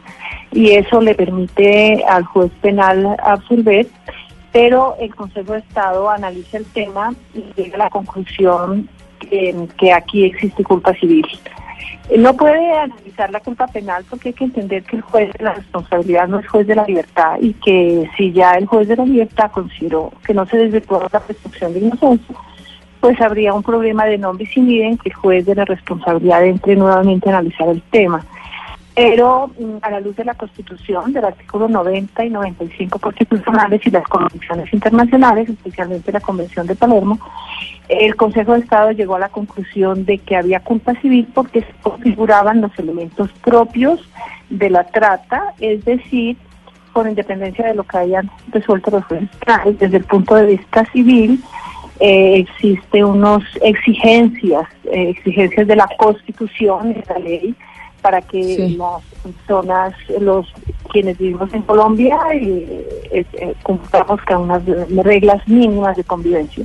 y 0.50 0.70
eso 0.70 1.00
le 1.00 1.14
permite 1.14 2.02
al 2.08 2.24
juez 2.24 2.50
penal 2.62 3.14
absolver, 3.22 3.86
pero 4.50 4.96
el 4.98 5.14
Consejo 5.14 5.52
de 5.52 5.58
Estado 5.58 6.08
analiza 6.08 6.56
el 6.56 6.64
tema 6.64 7.12
y 7.34 7.44
llega 7.54 7.74
a 7.74 7.78
la 7.78 7.90
conclusión 7.90 8.88
que, 9.20 9.68
que 9.78 9.92
aquí 9.92 10.24
existe 10.24 10.64
culpa 10.64 10.94
civil. 10.94 11.26
No 12.16 12.34
puede 12.34 12.72
analizar 12.72 13.30
la 13.30 13.40
culpa 13.40 13.66
penal 13.66 14.04
porque 14.08 14.30
hay 14.30 14.34
que 14.34 14.44
entender 14.44 14.84
que 14.84 14.96
el 14.96 15.02
juez 15.02 15.30
de 15.34 15.44
la 15.44 15.52
responsabilidad 15.52 16.28
no 16.28 16.38
es 16.38 16.48
juez 16.48 16.66
de 16.66 16.76
la 16.76 16.86
libertad 16.86 17.36
y 17.40 17.52
que 17.54 18.08
si 18.16 18.32
ya 18.32 18.52
el 18.52 18.64
juez 18.64 18.88
de 18.88 18.96
la 18.96 19.04
libertad 19.04 19.50
consideró 19.50 20.12
que 20.24 20.32
no 20.32 20.46
se 20.46 20.56
desvirtuó 20.56 21.06
la 21.12 21.20
presunción 21.20 21.74
de 21.74 21.80
inocencia, 21.80 22.36
pues 23.04 23.20
habría 23.20 23.52
un 23.52 23.62
problema 23.62 24.06
de 24.06 24.16
non 24.16 24.38
bis 24.40 24.56
idem 24.56 24.96
que 24.96 25.10
el 25.10 25.14
juez 25.14 25.44
de 25.44 25.54
la 25.54 25.66
responsabilidad 25.66 26.42
entre 26.42 26.74
nuevamente 26.74 27.28
a 27.28 27.36
analizar 27.36 27.68
el 27.68 27.82
tema. 27.92 28.24
Pero 28.94 29.52
mm, 29.60 29.84
a 29.84 29.90
la 29.90 30.00
luz 30.00 30.16
de 30.16 30.24
la 30.24 30.32
Constitución, 30.32 31.12
del 31.12 31.26
artículo 31.26 31.68
90 31.68 32.24
y 32.24 32.30
95 32.30 32.98
constitucionales 32.98 33.86
y 33.86 33.90
las 33.90 34.08
convenciones 34.08 34.72
internacionales, 34.72 35.50
especialmente 35.50 36.12
la 36.12 36.20
Convención 36.20 36.66
de 36.66 36.76
Palermo, 36.76 37.18
el 37.90 38.16
Consejo 38.16 38.54
de 38.54 38.60
Estado 38.60 38.92
llegó 38.92 39.16
a 39.16 39.18
la 39.18 39.28
conclusión 39.28 40.06
de 40.06 40.16
que 40.16 40.36
había 40.36 40.60
culpa 40.60 40.94
civil 41.02 41.28
porque 41.34 41.60
se 41.60 41.74
configuraban 41.82 42.62
los 42.62 42.72
elementos 42.78 43.28
propios 43.44 44.00
de 44.48 44.70
la 44.70 44.84
trata, 44.84 45.52
es 45.60 45.84
decir, 45.84 46.38
con 46.94 47.06
independencia 47.06 47.66
de 47.66 47.74
lo 47.74 47.84
que 47.84 47.98
hayan 47.98 48.30
resuelto 48.48 48.90
los 48.90 49.04
jueces 49.04 49.28
desde 49.78 49.98
el 49.98 50.04
punto 50.04 50.36
de 50.36 50.46
vista 50.56 50.86
civil, 50.86 51.44
eh, 52.00 52.38
existe 52.38 53.04
unos 53.04 53.42
exigencias, 53.62 54.66
eh, 54.92 55.10
exigencias 55.10 55.66
de 55.66 55.76
la 55.76 55.88
Constitución, 55.98 56.94
de 56.94 57.04
la 57.08 57.18
ley, 57.18 57.54
para 58.02 58.20
que 58.20 58.42
Sí. 58.42 58.76
las 58.76 59.02
personas, 59.22 59.94
los 60.20 60.46
quienes 60.92 61.16
vivimos 61.16 61.52
en 61.54 61.62
Colombia, 61.62 62.18
eh, 62.34 62.86
eh, 63.12 63.54
cumplamos 63.62 64.20
con 64.22 64.42
unas 64.42 64.62
reglas 65.04 65.46
mínimas 65.48 65.96
de 65.96 66.04
convivencia, 66.04 66.64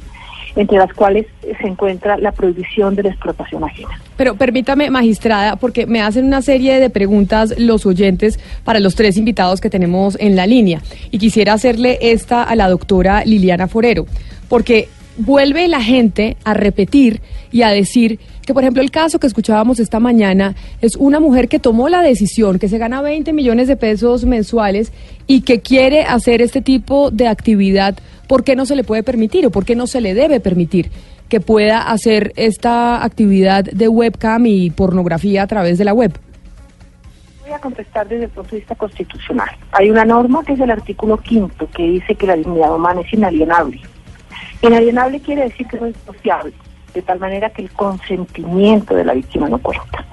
entre 0.58 0.78
las 0.78 0.92
cuales 0.94 1.28
se 1.42 1.68
encuentra 1.68 2.18
la 2.18 2.34
prohibición 2.34 2.96
de 2.96 3.04
la 3.04 3.10
explotación 3.10 3.64
ajena. 3.64 4.02
Pero 4.18 4.36
permítame, 4.36 4.90
magistrada, 4.90 5.56
porque 5.56 5.86
me 5.86 6.02
hacen 6.02 6.26
una 6.26 6.42
serie 6.42 6.80
de 6.82 6.90
preguntas 6.90 7.54
los 7.58 7.86
oyentes 7.86 8.38
para 8.66 8.82
los 8.82 8.96
tres 8.96 9.16
invitados 9.16 9.62
que 9.62 9.70
tenemos 9.70 10.18
en 10.20 10.36
la 10.36 10.46
línea. 10.46 10.82
Y 11.10 11.20
quisiera 11.20 11.54
hacerle 11.54 12.00
esta 12.02 12.44
a 12.44 12.56
la 12.56 12.68
doctora 12.68 13.24
Liliana 13.24 13.68
Forero, 13.70 14.06
porque 14.50 14.90
vuelve 15.20 15.68
la 15.68 15.82
gente 15.82 16.38
a 16.44 16.54
repetir 16.54 17.22
y 17.52 17.62
a 17.62 17.70
decir 17.70 18.20
que, 18.46 18.54
por 18.54 18.64
ejemplo, 18.64 18.82
el 18.82 18.90
caso 18.90 19.20
que 19.20 19.28
escuchábamos 19.28 19.80
esta 19.80 20.00
mañana 20.00 20.56
es 20.82 20.96
una 20.96 21.20
mujer 21.20 21.48
que 21.48 21.60
tomó 21.60 21.90
la 21.90 22.02
decisión, 22.02 22.58
que 22.58 22.70
se 22.70 22.78
gana 22.78 23.02
20 23.02 23.32
millones 23.34 23.68
de 23.68 23.76
pesos 23.76 24.26
mensuales 24.26 24.92
y 25.28 25.42
que 25.42 25.62
quiere 25.62 26.04
hacer 26.04 26.42
este 26.42 26.62
tipo 26.62 27.12
de 27.12 27.28
actividad. 27.28 27.98
¿Por 28.28 28.44
qué 28.44 28.56
no 28.56 28.66
se 28.66 28.76
le 28.76 28.84
puede 28.84 29.04
permitir 29.04 29.46
o 29.46 29.52
por 29.52 29.66
qué 29.66 29.76
no 29.76 29.86
se 29.86 30.02
le 30.02 30.14
debe 30.14 30.40
permitir? 30.40 30.90
que 31.30 31.40
pueda 31.40 31.84
hacer 31.84 32.34
esta 32.36 33.04
actividad 33.04 33.64
de 33.64 33.88
webcam 33.88 34.48
y 34.48 34.72
pornografía 34.72 35.44
a 35.44 35.48
través 35.48 35.78
de 35.78 35.86
la 35.86 35.94
web. 35.94 36.12
Voy 37.44 37.52
a 37.52 37.60
contestar 37.60 38.08
desde 38.08 38.26
el 38.26 38.32
punto 38.32 38.50
de 38.52 38.58
vista 38.58 38.74
constitucional. 38.74 39.50
Hay 39.72 39.92
una 39.92 40.06
norma 40.06 40.44
que 40.44 40.54
es 40.54 40.60
el 40.60 40.72
artículo 40.72 41.18
quinto 41.18 41.70
que 41.70 41.84
dice 41.84 42.16
que 42.16 42.26
la 42.26 42.36
dignidad 42.36 42.76
humana 42.76 43.02
es 43.02 43.14
inalienable. 43.14 43.80
Inalienable 44.62 45.20
quiere 45.20 45.44
decir 45.44 45.68
que 45.68 45.80
no 45.80 45.88
es 45.88 45.96
negociable, 46.06 46.54
de 46.94 47.02
tal 47.02 47.20
manera 47.20 47.50
que 47.50 47.62
el 47.62 47.72
consentimiento 47.72 48.96
de 48.96 49.06
la 49.06 49.14
víctima 49.14 49.50
no 49.50 49.58
cuenta. 49.60 50.06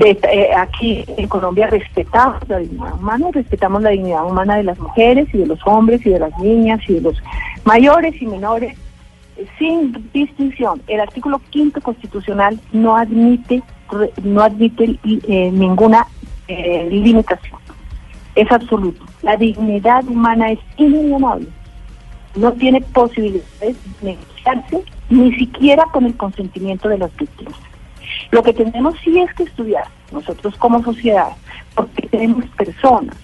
Eh, 0.00 0.50
aquí 0.56 1.04
en 1.18 1.28
Colombia 1.28 1.66
respetamos 1.66 2.48
la 2.48 2.58
dignidad 2.58 2.94
humana, 2.94 3.28
respetamos 3.32 3.82
la 3.82 3.90
dignidad 3.90 4.24
humana 4.24 4.56
de 4.56 4.62
las 4.64 4.78
mujeres 4.78 5.28
y 5.34 5.38
de 5.38 5.46
los 5.46 5.60
hombres 5.66 6.04
y 6.06 6.10
de 6.10 6.18
las 6.18 6.36
niñas 6.38 6.80
y 6.88 6.94
de 6.94 7.00
los 7.02 7.22
mayores 7.64 8.20
y 8.20 8.26
menores, 8.26 8.76
eh, 9.36 9.46
sin 9.58 10.10
distinción. 10.12 10.80
El 10.86 11.00
artículo 11.00 11.40
quinto 11.50 11.80
constitucional 11.80 12.58
no 12.72 12.96
admite 12.96 13.62
no 14.22 14.42
admite 14.42 14.98
eh, 15.04 15.50
ninguna 15.52 16.06
eh, 16.48 16.88
limitación. 16.90 17.60
Es 18.34 18.50
absoluto. 18.50 19.04
La 19.22 19.36
dignidad 19.36 20.04
humana 20.06 20.52
es 20.52 20.58
inalienable. 20.76 21.48
No 22.34 22.52
tiene 22.52 22.80
posibilidades 22.80 23.76
de 24.00 24.16
negociarse 24.16 24.84
ni 25.10 25.34
siquiera 25.34 25.84
con 25.92 26.06
el 26.06 26.16
consentimiento 26.16 26.88
de 26.88 26.98
las 26.98 27.14
víctimas. 27.16 27.54
Lo 28.30 28.42
que 28.42 28.52
tenemos 28.52 28.94
sí 29.04 29.18
es 29.18 29.32
que 29.34 29.44
estudiar, 29.44 29.84
nosotros 30.10 30.56
como 30.56 30.82
sociedad, 30.82 31.28
porque 31.74 32.08
tenemos 32.08 32.46
personas 32.56 33.14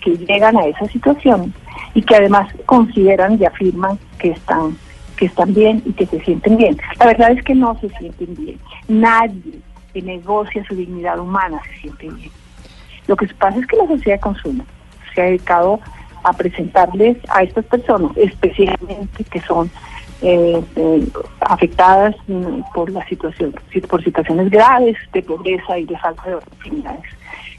que 0.00 0.16
llegan 0.16 0.56
a 0.56 0.66
esa 0.66 0.86
situación 0.88 1.52
y 1.94 2.02
que 2.02 2.16
además 2.16 2.48
consideran 2.66 3.40
y 3.40 3.44
afirman 3.44 3.98
que 4.18 4.30
están, 4.30 4.76
que 5.16 5.26
están 5.26 5.54
bien 5.54 5.82
y 5.84 5.92
que 5.92 6.06
se 6.06 6.20
sienten 6.20 6.56
bien. 6.56 6.78
La 6.98 7.06
verdad 7.06 7.32
es 7.32 7.42
que 7.42 7.54
no 7.54 7.78
se 7.80 7.88
sienten 7.90 8.34
bien. 8.34 8.58
Nadie 8.88 9.60
que 9.92 10.02
negocia 10.02 10.64
su 10.66 10.74
dignidad 10.74 11.18
humana 11.18 11.60
se 11.70 11.80
siente 11.82 12.10
bien. 12.10 12.30
Lo 13.06 13.16
que 13.16 13.26
pasa 13.28 13.58
es 13.58 13.66
que 13.66 13.76
la 13.76 13.86
sociedad 13.86 14.16
de 14.16 14.20
consumo 14.20 14.64
se 15.14 15.22
ha 15.22 15.24
dedicado 15.26 15.80
a 16.24 16.32
presentarles 16.32 17.16
a 17.28 17.42
estas 17.42 17.64
personas, 17.66 18.10
especialmente 18.16 19.24
que 19.24 19.40
son 19.42 19.70
eh, 20.22 20.60
eh, 20.76 21.06
afectadas 21.40 22.14
mm, 22.28 22.60
por 22.74 22.90
la 22.90 23.06
situación, 23.08 23.54
si- 23.72 23.80
por 23.80 24.02
situaciones 24.02 24.50
graves 24.50 24.96
de 25.12 25.22
pobreza 25.22 25.78
y 25.78 25.84
de 25.84 25.96
falta 25.98 26.22
de 26.28 26.34
oportunidades, 26.36 27.02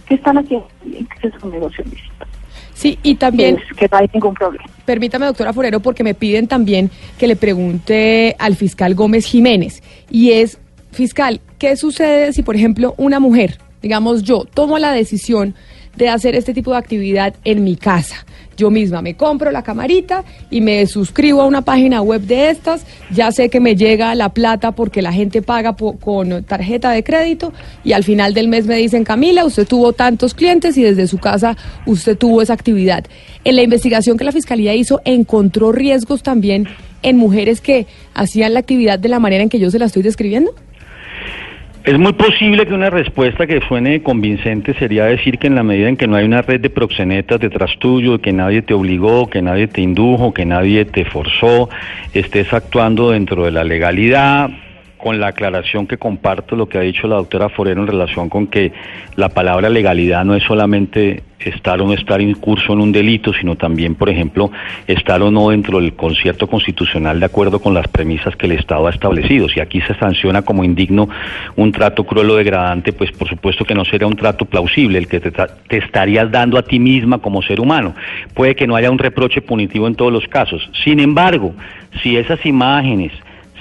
que 0.08 0.16
están 0.16 0.38
haciendo 0.38 0.68
bien, 0.84 1.08
que 1.22 1.28
es 1.28 1.34
un 1.44 1.52
negocio 1.52 1.84
lícito, 1.86 2.26
Sí, 2.74 3.00
y 3.04 3.16
también, 3.16 3.58
es 3.58 3.78
que 3.78 3.88
no 3.90 3.98
hay 3.98 4.10
ningún 4.14 4.34
problema. 4.34 4.66
permítame, 4.86 5.26
doctora 5.28 5.54
Forero, 5.54 5.80
porque 5.80 6.04
me 6.04 6.14
piden 6.14 6.48
también 6.48 6.90
que 7.18 7.28
le 7.28 7.36
pregunte 7.38 8.36
al 8.40 8.56
fiscal 8.56 8.96
Gómez 8.96 9.26
Jiménez. 9.26 9.82
Y 10.10 10.32
es, 10.32 10.60
fiscal, 10.92 11.40
¿qué 11.58 11.78
sucede 11.78 12.34
si, 12.34 12.44
por 12.44 12.56
ejemplo, 12.56 12.94
una 12.98 13.20
mujer 13.20 13.60
digamos 13.82 14.24
yo, 14.24 14.46
tomo 14.52 14.80
la 14.80 14.92
decisión 14.92 15.54
de 15.96 16.10
hacer 16.10 16.34
este 16.36 16.56
tipo 16.56 16.72
de 16.72 16.78
actividad 16.78 17.36
en 17.44 17.64
mi 17.64 17.76
casa. 17.76 18.26
Yo 18.58 18.70
misma 18.70 19.02
me 19.02 19.16
compro 19.16 19.52
la 19.52 19.64
camarita 19.64 20.24
y 20.50 20.62
me 20.62 20.86
suscribo 20.88 21.42
a 21.42 21.46
una 21.46 21.62
página 21.62 22.02
web 22.02 22.22
de 22.22 22.50
estas. 22.50 22.86
Ya 23.12 23.32
sé 23.32 23.50
que 23.50 23.60
me 23.60 23.76
llega 23.76 24.16
la 24.16 24.30
plata 24.30 24.72
porque 24.72 25.02
la 25.02 25.12
gente 25.12 25.42
paga 25.42 25.76
con 25.76 26.44
tarjeta 26.44 26.92
de 26.92 27.04
crédito 27.04 27.54
y 27.84 27.94
al 27.94 28.04
final 28.04 28.34
del 28.34 28.48
mes 28.48 28.66
me 28.66 28.78
dicen, 28.78 29.04
Camila, 29.04 29.46
usted 29.46 29.68
tuvo 29.68 29.94
tantos 29.94 30.34
clientes 30.34 30.78
y 30.78 30.84
desde 30.84 31.08
su 31.08 31.18
casa 31.18 31.58
usted 31.86 32.18
tuvo 32.18 32.42
esa 32.42 32.54
actividad. 32.54 33.06
En 33.44 33.56
la 33.56 33.64
investigación 33.64 34.18
que 34.18 34.24
la 34.24 34.32
Fiscalía 34.32 34.74
hizo, 34.74 35.02
encontró 35.06 35.72
riesgos 35.72 36.24
también 36.24 36.68
en 37.04 37.18
mujeres 37.18 37.62
que 37.62 37.88
hacían 38.14 38.54
la 38.54 38.60
actividad 38.62 38.98
de 38.98 39.10
la 39.10 39.20
manera 39.20 39.44
en 39.44 39.50
que 39.50 39.60
yo 39.60 39.70
se 39.70 39.80
la 39.80 39.86
estoy 39.86 40.02
describiendo. 40.02 40.54
Es 41.86 42.00
muy 42.00 42.14
posible 42.14 42.66
que 42.66 42.74
una 42.74 42.90
respuesta 42.90 43.46
que 43.46 43.62
suene 43.68 44.02
convincente 44.02 44.74
sería 44.74 45.06
decir 45.06 45.38
que 45.38 45.46
en 45.46 45.54
la 45.54 45.62
medida 45.62 45.88
en 45.88 45.98
que 45.98 46.08
no 46.08 46.16
hay 46.16 46.26
una 46.26 46.42
red 46.42 46.60
de 46.60 46.72
proxenetas 46.72 47.40
detrás 47.40 47.78
tuyo, 47.78 48.20
que 48.20 48.34
nadie 48.34 48.64
te 48.64 48.74
obligó, 48.74 49.30
que 49.30 49.44
nadie 49.44 49.68
te 49.68 49.82
indujo, 49.82 50.34
que 50.34 50.48
nadie 50.48 50.86
te 50.86 51.06
forzó, 51.06 51.70
estés 52.12 52.52
actuando 52.54 53.12
dentro 53.12 53.46
de 53.46 53.52
la 53.52 53.64
legalidad, 53.64 54.50
con 55.06 55.20
la 55.20 55.28
aclaración 55.28 55.86
que 55.86 56.00
comparto 56.00 56.56
lo 56.56 56.68
que 56.68 56.80
ha 56.80 56.82
dicho 56.82 57.08
la 57.08 57.18
doctora 57.18 57.48
Forero 57.50 57.80
en 57.80 57.86
relación 57.86 58.28
con 58.28 58.48
que 58.48 58.74
la 59.16 59.30
palabra 59.30 59.70
legalidad 59.70 60.26
no 60.26 60.34
es 60.34 60.42
solamente 60.42 61.22
estar 61.38 61.80
o 61.80 61.86
no 61.86 61.94
estar 61.94 62.20
incurso 62.22 62.74
en 62.74 62.80
un 62.80 62.92
delito, 62.92 63.32
sino 63.32 63.56
también, 63.56 63.94
por 63.94 64.10
ejemplo, 64.10 64.50
estar 64.88 65.22
o 65.22 65.30
no 65.30 65.50
dentro 65.50 65.80
del 65.80 65.94
concierto 65.94 66.48
constitucional 66.48 67.20
de 67.20 67.28
acuerdo 67.28 67.60
con 67.60 67.76
las 67.76 67.88
premisas 67.88 68.36
que 68.36 68.48
el 68.48 68.54
Estado 68.54 68.88
ha 68.88 68.90
establecido. 68.90 69.48
Si 69.48 69.60
aquí 69.60 69.80
se 69.82 69.94
sanciona 69.94 70.42
como 70.42 70.64
indigno 70.64 71.08
un 71.56 71.72
trato 71.72 72.04
cruel 72.04 72.32
o 72.32 72.36
degradante, 72.38 72.92
pues 72.92 73.12
por 73.12 73.30
supuesto 73.30 73.64
que 73.64 73.76
no 73.76 73.86
sería 73.86 74.08
un 74.08 74.16
trato 74.16 74.46
plausible 74.46 74.98
el 74.98 75.08
que 75.08 75.20
te, 75.20 75.30
te 75.30 75.78
estarías 75.78 76.32
dando 76.32 76.58
a 76.58 76.64
ti 76.64 76.80
misma 76.80 77.20
como 77.20 77.44
ser 77.44 77.60
humano. 77.60 77.94
Puede 78.34 78.56
que 78.56 78.66
no 78.66 78.76
haya 78.76 78.90
un 78.90 78.98
reproche 78.98 79.44
punitivo 79.44 79.86
en 79.86 79.94
todos 79.94 80.12
los 80.12 80.28
casos. 80.28 80.68
Sin 80.84 81.00
embargo, 81.00 81.54
si 82.02 82.18
esas 82.18 82.44
imágenes 82.44 83.12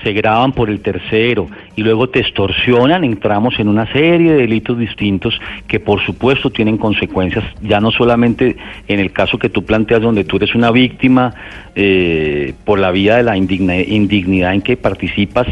se 0.04 0.12
graban 0.12 0.52
por 0.52 0.70
el 0.70 0.80
tercero 0.80 1.48
y 1.74 1.82
luego 1.82 2.08
te 2.08 2.20
extorsionan, 2.20 3.02
entramos 3.02 3.58
en 3.58 3.68
una 3.68 3.90
serie 3.92 4.32
de 4.32 4.42
delitos 4.42 4.78
distintos 4.78 5.40
que 5.66 5.80
por 5.80 6.04
supuesto 6.04 6.50
tienen 6.50 6.76
consecuencias, 6.76 7.44
ya 7.62 7.80
no 7.80 7.90
solamente 7.90 8.56
en 8.86 9.00
el 9.00 9.10
caso 9.12 9.38
que 9.38 9.48
tú 9.48 9.64
planteas 9.64 10.02
donde 10.02 10.24
tú 10.24 10.36
eres 10.36 10.54
una 10.54 10.70
víctima 10.70 11.34
eh, 11.74 12.54
por 12.64 12.78
la 12.78 12.90
vía 12.90 13.16
de 13.16 13.22
la 13.22 13.36
indignidad 13.36 14.54
en 14.54 14.62
que 14.62 14.76
participas, 14.76 15.48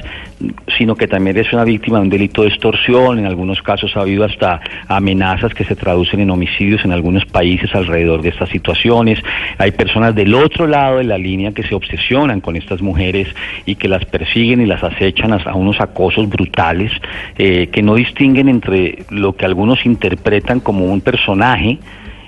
sino 0.76 0.94
que 0.94 1.08
también 1.08 1.36
eres 1.36 1.52
una 1.52 1.64
víctima 1.64 1.98
de 1.98 2.04
un 2.04 2.10
delito 2.10 2.42
de 2.42 2.48
extorsión, 2.48 3.18
en 3.18 3.26
algunos 3.26 3.62
casos 3.62 3.96
ha 3.96 4.00
habido 4.00 4.24
hasta 4.24 4.60
amenazas 4.88 5.54
que 5.54 5.64
se 5.64 5.76
traducen 5.76 6.20
en 6.20 6.30
homicidios 6.30 6.84
en 6.84 6.92
algunos 6.92 7.24
países 7.24 7.74
alrededor 7.74 8.22
de 8.22 8.30
estas 8.30 8.48
situaciones, 8.48 9.18
hay 9.58 9.72
personas 9.72 10.14
del 10.14 10.34
otro 10.34 10.66
lado 10.66 10.98
de 10.98 11.04
la 11.04 11.18
línea 11.18 11.52
que 11.52 11.62
se 11.62 11.74
obsesionan 11.74 12.40
con 12.40 12.56
estas 12.56 12.82
mujeres 12.82 13.28
y 13.66 13.76
que 13.76 13.88
las 13.88 14.04
persiguen 14.04 14.60
y 14.60 14.66
las 14.66 14.82
acechan 14.82 15.32
a 15.32 15.54
unos 15.54 15.80
acosos 15.80 16.28
brutales 16.28 16.92
eh, 17.38 17.68
que 17.68 17.82
no 17.82 17.94
distinguen 17.94 18.48
entre 18.48 19.04
lo 19.10 19.34
que 19.34 19.44
algunos 19.44 19.84
interpretan 19.86 20.60
como 20.60 20.86
un 20.86 21.00
personaje 21.00 21.78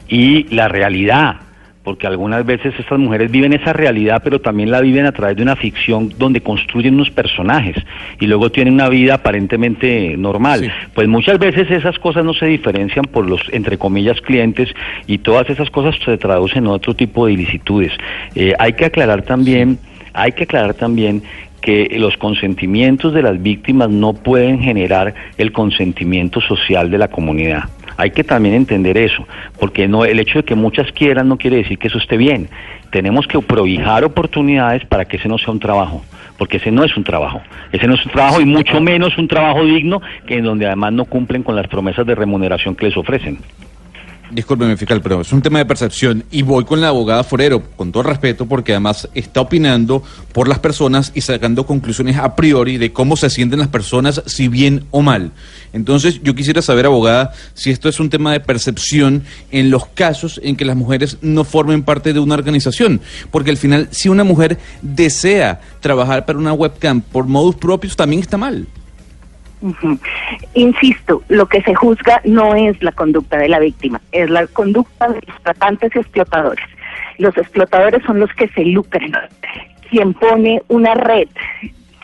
y 0.08 0.54
la 0.54 0.68
realidad 0.68 1.43
porque 1.84 2.06
algunas 2.06 2.44
veces 2.46 2.74
estas 2.78 2.98
mujeres 2.98 3.30
viven 3.30 3.52
esa 3.52 3.74
realidad, 3.74 4.22
pero 4.24 4.40
también 4.40 4.70
la 4.70 4.80
viven 4.80 5.04
a 5.04 5.12
través 5.12 5.36
de 5.36 5.42
una 5.42 5.54
ficción 5.54 6.10
donde 6.18 6.40
construyen 6.40 6.94
unos 6.94 7.10
personajes 7.10 7.76
y 8.18 8.26
luego 8.26 8.50
tienen 8.50 8.74
una 8.74 8.88
vida 8.88 9.14
aparentemente 9.14 10.16
normal. 10.16 10.60
Sí. 10.60 10.68
Pues 10.94 11.08
muchas 11.08 11.38
veces 11.38 11.70
esas 11.70 11.98
cosas 11.98 12.24
no 12.24 12.32
se 12.32 12.46
diferencian 12.46 13.04
por 13.04 13.28
los, 13.28 13.42
entre 13.52 13.76
comillas, 13.76 14.20
clientes 14.22 14.74
y 15.06 15.18
todas 15.18 15.48
esas 15.50 15.70
cosas 15.70 15.94
se 16.02 16.16
traducen 16.16 16.64
en 16.64 16.70
otro 16.70 16.94
tipo 16.94 17.26
de 17.26 17.34
ilicitudes. 17.34 17.92
Eh, 18.34 18.54
hay 18.58 18.72
que 18.72 18.86
aclarar 18.86 19.22
también, 19.22 19.78
hay 20.14 20.32
que 20.32 20.44
aclarar 20.44 20.72
también 20.72 21.22
que 21.60 21.96
los 21.98 22.16
consentimientos 22.16 23.12
de 23.12 23.22
las 23.22 23.42
víctimas 23.42 23.90
no 23.90 24.14
pueden 24.14 24.60
generar 24.60 25.14
el 25.36 25.52
consentimiento 25.52 26.40
social 26.40 26.90
de 26.90 26.98
la 26.98 27.08
comunidad. 27.08 27.64
Hay 27.96 28.10
que 28.10 28.24
también 28.24 28.54
entender 28.54 28.98
eso, 28.98 29.26
porque 29.58 29.88
no 29.88 30.04
el 30.04 30.18
hecho 30.18 30.40
de 30.40 30.44
que 30.44 30.54
muchas 30.54 30.90
quieran 30.92 31.28
no 31.28 31.38
quiere 31.38 31.58
decir 31.58 31.78
que 31.78 31.88
eso 31.88 31.98
esté 31.98 32.16
bien. 32.16 32.48
Tenemos 32.90 33.26
que 33.26 33.38
prohijar 33.40 34.04
oportunidades 34.04 34.84
para 34.84 35.04
que 35.04 35.16
ese 35.16 35.28
no 35.28 35.38
sea 35.38 35.52
un 35.52 35.60
trabajo, 35.60 36.02
porque 36.38 36.58
ese 36.58 36.70
no 36.70 36.84
es 36.84 36.96
un 36.96 37.04
trabajo. 37.04 37.40
Ese 37.72 37.86
no 37.86 37.94
es 37.94 38.04
un 38.04 38.12
trabajo 38.12 38.40
y 38.40 38.44
mucho 38.44 38.80
menos 38.80 39.16
un 39.18 39.28
trabajo 39.28 39.64
digno 39.64 40.00
que 40.26 40.36
en 40.38 40.44
donde 40.44 40.66
además 40.66 40.92
no 40.92 41.04
cumplen 41.04 41.42
con 41.42 41.56
las 41.56 41.68
promesas 41.68 42.06
de 42.06 42.14
remuneración 42.14 42.74
que 42.74 42.86
les 42.86 42.96
ofrecen. 42.96 43.38
Discúlpeme, 44.34 44.76
fiscal, 44.76 45.00
pero 45.00 45.20
es 45.20 45.32
un 45.32 45.42
tema 45.42 45.60
de 45.60 45.64
percepción 45.64 46.24
y 46.32 46.42
voy 46.42 46.64
con 46.64 46.80
la 46.80 46.88
abogada 46.88 47.22
Forero, 47.22 47.62
con 47.76 47.92
todo 47.92 48.02
respeto, 48.02 48.46
porque 48.46 48.72
además 48.72 49.08
está 49.14 49.40
opinando 49.40 50.02
por 50.32 50.48
las 50.48 50.58
personas 50.58 51.12
y 51.14 51.20
sacando 51.20 51.66
conclusiones 51.66 52.16
a 52.16 52.34
priori 52.34 52.76
de 52.76 52.92
cómo 52.92 53.16
se 53.16 53.30
sienten 53.30 53.60
las 53.60 53.68
personas, 53.68 54.24
si 54.26 54.48
bien 54.48 54.86
o 54.90 55.02
mal. 55.02 55.30
Entonces, 55.72 56.20
yo 56.24 56.34
quisiera 56.34 56.62
saber, 56.62 56.86
abogada, 56.86 57.32
si 57.54 57.70
esto 57.70 57.88
es 57.88 58.00
un 58.00 58.10
tema 58.10 58.32
de 58.32 58.40
percepción 58.40 59.22
en 59.52 59.70
los 59.70 59.86
casos 59.86 60.40
en 60.42 60.56
que 60.56 60.64
las 60.64 60.74
mujeres 60.74 61.18
no 61.22 61.44
formen 61.44 61.84
parte 61.84 62.12
de 62.12 62.18
una 62.18 62.34
organización, 62.34 63.00
porque 63.30 63.50
al 63.50 63.56
final, 63.56 63.86
si 63.92 64.08
una 64.08 64.24
mujer 64.24 64.58
desea 64.82 65.60
trabajar 65.78 66.26
para 66.26 66.40
una 66.40 66.52
webcam 66.52 67.02
por 67.02 67.28
modus 67.28 67.54
propios, 67.54 67.94
también 67.94 68.20
está 68.20 68.36
mal. 68.36 68.66
Insisto, 70.54 71.22
lo 71.28 71.46
que 71.46 71.62
se 71.62 71.74
juzga 71.74 72.20
no 72.24 72.54
es 72.54 72.82
la 72.82 72.92
conducta 72.92 73.38
de 73.38 73.48
la 73.48 73.58
víctima, 73.58 74.00
es 74.12 74.28
la 74.28 74.46
conducta 74.46 75.08
de 75.08 75.20
los 75.26 75.42
tratantes 75.42 75.94
y 75.94 75.98
explotadores. 75.98 76.64
Los 77.18 77.36
explotadores 77.36 78.02
son 78.04 78.20
los 78.20 78.32
que 78.34 78.48
se 78.48 78.64
lucran. 78.64 79.12
Quien 79.88 80.12
pone 80.14 80.62
una 80.68 80.94
red, 80.94 81.28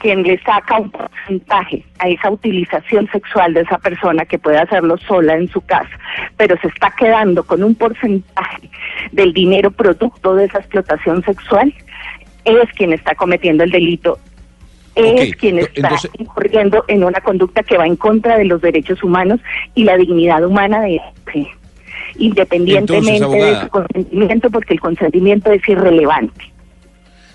quien 0.01 0.23
le 0.23 0.39
saca 0.43 0.79
un 0.79 0.91
porcentaje 0.91 1.85
a 1.99 2.09
esa 2.09 2.31
utilización 2.31 3.09
sexual 3.11 3.53
de 3.55 3.63
esa 3.63 3.79
persona 3.79 4.25
que 4.25 4.39
puede 4.39 4.59
hacerlo 4.59 4.97
sola 4.99 5.37
en 5.37 5.49
su 5.49 5.61
casa, 5.61 5.91
pero 6.37 6.57
se 6.61 6.69
está 6.69 6.91
quedando 6.99 7.45
con 7.45 7.63
un 7.63 7.75
porcentaje 7.75 8.71
del 9.13 9.33
dinero 9.33 9.71
producto 9.71 10.35
de 10.35 10.47
esa 10.47 10.59
explotación 10.59 11.23
sexual, 11.25 11.75
es 12.45 12.73
quien 12.75 12.93
está 12.93 13.15
cometiendo 13.15 13.65
el 13.65 13.71
delito 13.71 14.19
es 15.05 15.37
quien 15.37 15.59
está 15.59 15.81
entonces- 15.81 16.11
incurriendo 16.19 16.85
en 16.89 17.05
una 17.05 17.21
conducta 17.21 17.63
que 17.63 17.77
va 17.77 17.87
en 17.87 17.97
contra 17.97 18.39
de 18.39 18.45
los 18.45 18.61
derechos 18.61 19.03
humanos 19.03 19.41
y 19.75 19.85
la 19.85 19.97
dignidad 19.97 20.45
humana 20.45 20.81
de 20.81 20.97
este, 20.97 21.49
independientemente 22.19 23.25
Entonces, 23.25 23.59
de 23.59 23.61
su 23.63 23.69
consentimiento, 23.69 24.51
porque 24.51 24.75
el 24.75 24.81
consentimiento 24.81 25.53
es 25.53 25.69
irrelevante. 25.69 26.51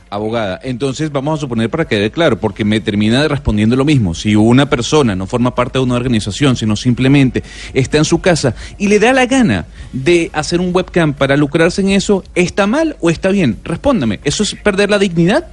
Abogada, 0.08 0.60
entonces 0.64 1.12
vamos 1.12 1.40
a 1.40 1.42
suponer 1.42 1.70
para 1.70 1.86
que 1.86 1.96
quede 1.98 2.12
claro, 2.12 2.40
porque 2.40 2.64
me 2.64 2.80
termina 2.80 3.28
respondiendo 3.28 3.76
lo 3.76 3.84
mismo. 3.84 4.14
Si 4.14 4.36
una 4.36 4.70
persona 4.70 5.16
no 5.16 5.26
forma 5.26 5.56
parte 5.56 5.80
de 5.80 5.84
una 5.84 5.96
organización, 5.96 6.56
sino 6.56 6.76
simplemente 6.76 7.44
está 7.74 7.98
en 7.98 8.06
su 8.06 8.22
casa 8.22 8.56
y 8.78 8.88
le 8.88 9.00
da 9.00 9.12
la 9.14 9.26
gana 9.26 9.66
de 9.92 10.30
hacer 10.32 10.62
un 10.62 10.74
webcam 10.74 11.14
para 11.14 11.36
lucrarse 11.36 11.82
en 11.82 11.90
eso, 11.90 12.24
¿está 12.36 12.68
mal 12.68 12.96
o 13.02 13.10
está 13.10 13.30
bien? 13.30 13.58
Respóndame, 13.64 14.20
¿eso 14.24 14.44
es 14.44 14.54
perder 14.56 14.92
la 14.92 15.00
dignidad? 15.00 15.48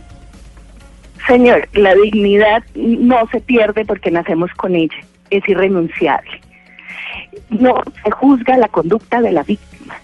Señor, 1.26 1.68
la 1.74 1.94
dignidad 1.94 2.62
no 2.74 3.26
se 3.28 3.40
pierde 3.40 3.84
porque 3.84 4.10
nacemos 4.10 4.50
con 4.54 4.74
ella, 4.74 4.96
es 5.30 5.48
irrenunciable. 5.48 6.40
No 7.50 7.82
se 8.02 8.10
juzga 8.10 8.56
la 8.56 8.68
conducta 8.68 9.20
de 9.20 9.32
la 9.32 9.42
víctima, 9.42 9.94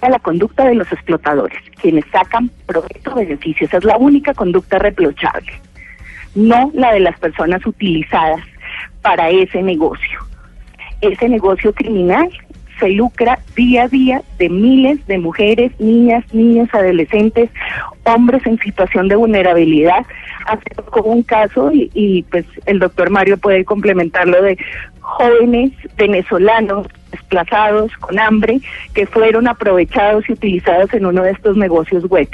a 0.00 0.08
la 0.08 0.18
conducta 0.18 0.64
de 0.64 0.74
los 0.74 0.90
explotadores, 0.92 1.58
quienes 1.80 2.04
sacan 2.12 2.50
provecho 2.66 3.14
beneficios, 3.14 3.72
es 3.72 3.84
la 3.84 3.96
única 3.96 4.34
conducta 4.34 4.78
reprochable, 4.78 5.52
no 6.34 6.70
la 6.74 6.92
de 6.92 7.00
las 7.00 7.18
personas 7.18 7.64
utilizadas 7.66 8.40
para 9.02 9.30
ese 9.30 9.62
negocio. 9.62 10.20
Ese 11.00 11.28
negocio 11.28 11.72
criminal 11.74 12.30
se 12.78 12.90
lucra 12.90 13.38
día 13.54 13.84
a 13.84 13.88
día 13.88 14.22
de 14.38 14.48
miles 14.48 15.04
de 15.06 15.18
mujeres, 15.18 15.72
niñas, 15.78 16.24
niños, 16.32 16.68
adolescentes, 16.72 17.50
hombres 18.04 18.44
en 18.46 18.58
situación 18.58 19.08
de 19.08 19.16
vulnerabilidad. 19.16 20.04
Hace 20.46 20.70
poco 20.76 21.02
un 21.02 21.22
caso 21.22 21.72
y, 21.72 21.90
y, 21.94 22.22
pues 22.24 22.44
el 22.66 22.78
doctor 22.78 23.10
Mario 23.10 23.38
puede 23.38 23.64
complementarlo 23.64 24.42
de 24.42 24.58
jóvenes 25.00 25.72
venezolanos 25.96 26.86
desplazados 27.10 27.92
con 27.98 28.18
hambre 28.18 28.60
que 28.94 29.06
fueron 29.06 29.48
aprovechados 29.48 30.28
y 30.28 30.32
utilizados 30.32 30.92
en 30.94 31.06
uno 31.06 31.22
de 31.22 31.32
estos 31.32 31.56
negocios 31.56 32.04
web 32.04 32.28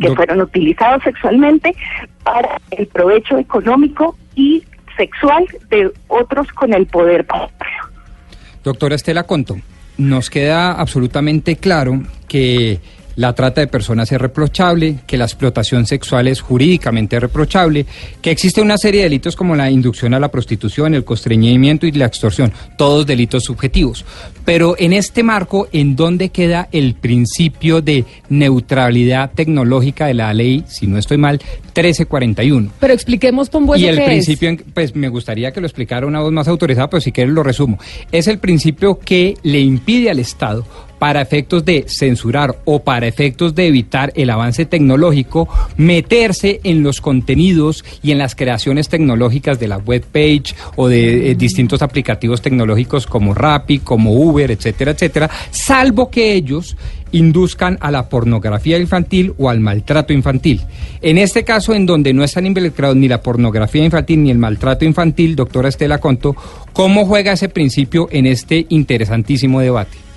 que 0.00 0.14
fueron 0.14 0.40
utilizados 0.40 1.02
sexualmente 1.02 1.74
para 2.22 2.60
el 2.70 2.86
provecho 2.86 3.38
económico 3.38 4.16
y 4.34 4.62
sexual 4.96 5.46
de 5.70 5.90
otros 6.08 6.52
con 6.52 6.72
el 6.72 6.86
poder. 6.86 7.26
Doctora 8.64 8.94
Estela 8.94 9.24
Conto, 9.24 9.60
nos 9.96 10.30
queda 10.30 10.72
absolutamente 10.72 11.56
claro 11.56 12.02
que 12.26 12.80
la 13.18 13.32
trata 13.34 13.60
de 13.60 13.66
personas 13.66 14.10
es 14.12 14.20
reprochable, 14.20 15.00
que 15.04 15.18
la 15.18 15.24
explotación 15.24 15.86
sexual 15.86 16.28
es 16.28 16.40
jurídicamente 16.40 17.18
reprochable, 17.18 17.84
que 18.22 18.30
existe 18.30 18.60
una 18.62 18.78
serie 18.78 19.00
de 19.00 19.06
delitos 19.06 19.34
como 19.34 19.56
la 19.56 19.68
inducción 19.72 20.14
a 20.14 20.20
la 20.20 20.30
prostitución, 20.30 20.94
el 20.94 21.04
constreñimiento 21.04 21.84
y 21.84 21.90
la 21.92 22.06
extorsión, 22.06 22.52
todos 22.76 23.06
delitos 23.06 23.42
subjetivos. 23.42 24.04
Pero 24.44 24.76
en 24.78 24.92
este 24.92 25.24
marco, 25.24 25.66
¿en 25.72 25.96
dónde 25.96 26.28
queda 26.28 26.68
el 26.70 26.94
principio 26.94 27.82
de 27.82 28.04
neutralidad 28.28 29.32
tecnológica 29.34 30.06
de 30.06 30.14
la 30.14 30.32
ley, 30.32 30.62
si 30.68 30.86
no 30.86 30.96
estoy 30.96 31.16
mal, 31.18 31.40
1341? 31.74 32.70
Pero 32.78 32.94
expliquemos, 32.94 33.50
Pombo, 33.50 33.74
Y 33.76 33.86
¿eso 33.86 33.98
el 34.00 34.04
principio, 34.06 34.48
en- 34.48 34.58
pues 34.72 34.94
me 34.94 35.08
gustaría 35.08 35.50
que 35.52 35.60
lo 35.60 35.66
explicara 35.66 36.06
una 36.06 36.20
voz 36.20 36.32
más 36.32 36.46
autorizada, 36.48 36.88
pero 36.88 37.00
si 37.00 37.12
quieres 37.12 37.34
lo 37.34 37.42
resumo. 37.42 37.78
Es 38.12 38.28
el 38.28 38.38
principio 38.38 38.98
que 38.98 39.34
le 39.42 39.58
impide 39.60 40.08
al 40.10 40.20
Estado 40.20 40.64
para 40.98 41.20
efectos 41.20 41.64
de 41.64 41.84
censurar 41.88 42.58
o 42.64 42.80
para 42.80 43.06
efectos 43.06 43.54
de 43.54 43.66
evitar 43.66 44.12
el 44.14 44.30
avance 44.30 44.64
tecnológico, 44.64 45.48
meterse 45.76 46.60
en 46.64 46.82
los 46.82 47.00
contenidos 47.00 47.84
y 48.02 48.12
en 48.12 48.18
las 48.18 48.34
creaciones 48.34 48.88
tecnológicas 48.88 49.58
de 49.58 49.68
la 49.68 49.78
web 49.78 50.04
page 50.04 50.54
o 50.76 50.88
de 50.88 51.30
eh, 51.30 51.34
distintos 51.34 51.82
aplicativos 51.82 52.42
tecnológicos 52.42 53.06
como 53.06 53.34
Rappi, 53.34 53.78
como 53.80 54.12
Uber, 54.12 54.50
etcétera, 54.50 54.92
etcétera, 54.92 55.30
salvo 55.50 56.10
que 56.10 56.32
ellos 56.32 56.76
induzcan 57.12 57.78
a 57.80 57.90
la 57.90 58.08
pornografía 58.08 58.78
infantil 58.78 59.34
o 59.38 59.48
al 59.48 59.60
maltrato 59.60 60.12
infantil. 60.12 60.62
En 61.00 61.18
este 61.18 61.44
caso, 61.44 61.74
en 61.74 61.86
donde 61.86 62.12
no 62.12 62.24
están 62.24 62.46
involucrados 62.46 62.96
ni 62.96 63.08
la 63.08 63.22
pornografía 63.22 63.84
infantil 63.84 64.22
ni 64.22 64.30
el 64.30 64.38
maltrato 64.38 64.84
infantil, 64.84 65.36
doctora 65.36 65.68
Estela 65.68 65.98
Conto, 65.98 66.36
¿cómo 66.72 67.06
juega 67.06 67.32
ese 67.32 67.48
principio 67.48 68.08
en 68.10 68.26
este 68.26 68.66
interesantísimo 68.68 69.60
debate? 69.60 70.07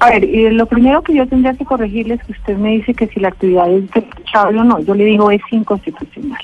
A 0.00 0.10
ver, 0.10 0.24
y 0.24 0.48
lo 0.50 0.66
primero 0.66 1.02
que 1.02 1.14
yo 1.14 1.26
tendría 1.26 1.54
que 1.54 1.64
corregirle 1.64 2.14
es 2.14 2.22
que 2.22 2.32
usted 2.32 2.56
me 2.56 2.70
dice 2.70 2.94
que 2.94 3.08
si 3.08 3.18
la 3.18 3.28
actividad 3.28 3.70
es 3.70 3.90
reprochable 3.90 4.60
o 4.60 4.64
no. 4.64 4.78
Yo 4.80 4.94
le 4.94 5.04
digo 5.04 5.30
es 5.30 5.42
inconstitucional. 5.50 6.40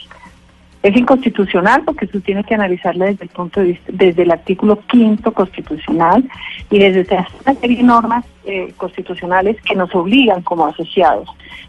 Es 0.82 0.96
inconstitucional 0.96 1.82
porque 1.84 2.04
usted 2.04 2.20
tiene 2.20 2.44
que 2.44 2.54
analizarla 2.54 3.06
desde 3.06 3.24
el 3.24 3.30
punto 3.30 3.60
de 3.60 3.68
vista, 3.68 3.90
desde 3.92 4.22
el 4.22 4.32
artículo 4.32 4.80
quinto 4.86 5.32
constitucional 5.32 6.28
y 6.68 6.78
desde 6.78 7.06
una 7.46 7.54
serie 7.58 7.76
de 7.78 7.82
normas 7.84 8.24
eh, 8.44 8.74
constitucionales 8.76 9.56
que 9.62 9.76
nos 9.76 9.94
obligan 9.94 10.42
como 10.42 10.66
asociados 10.66 11.28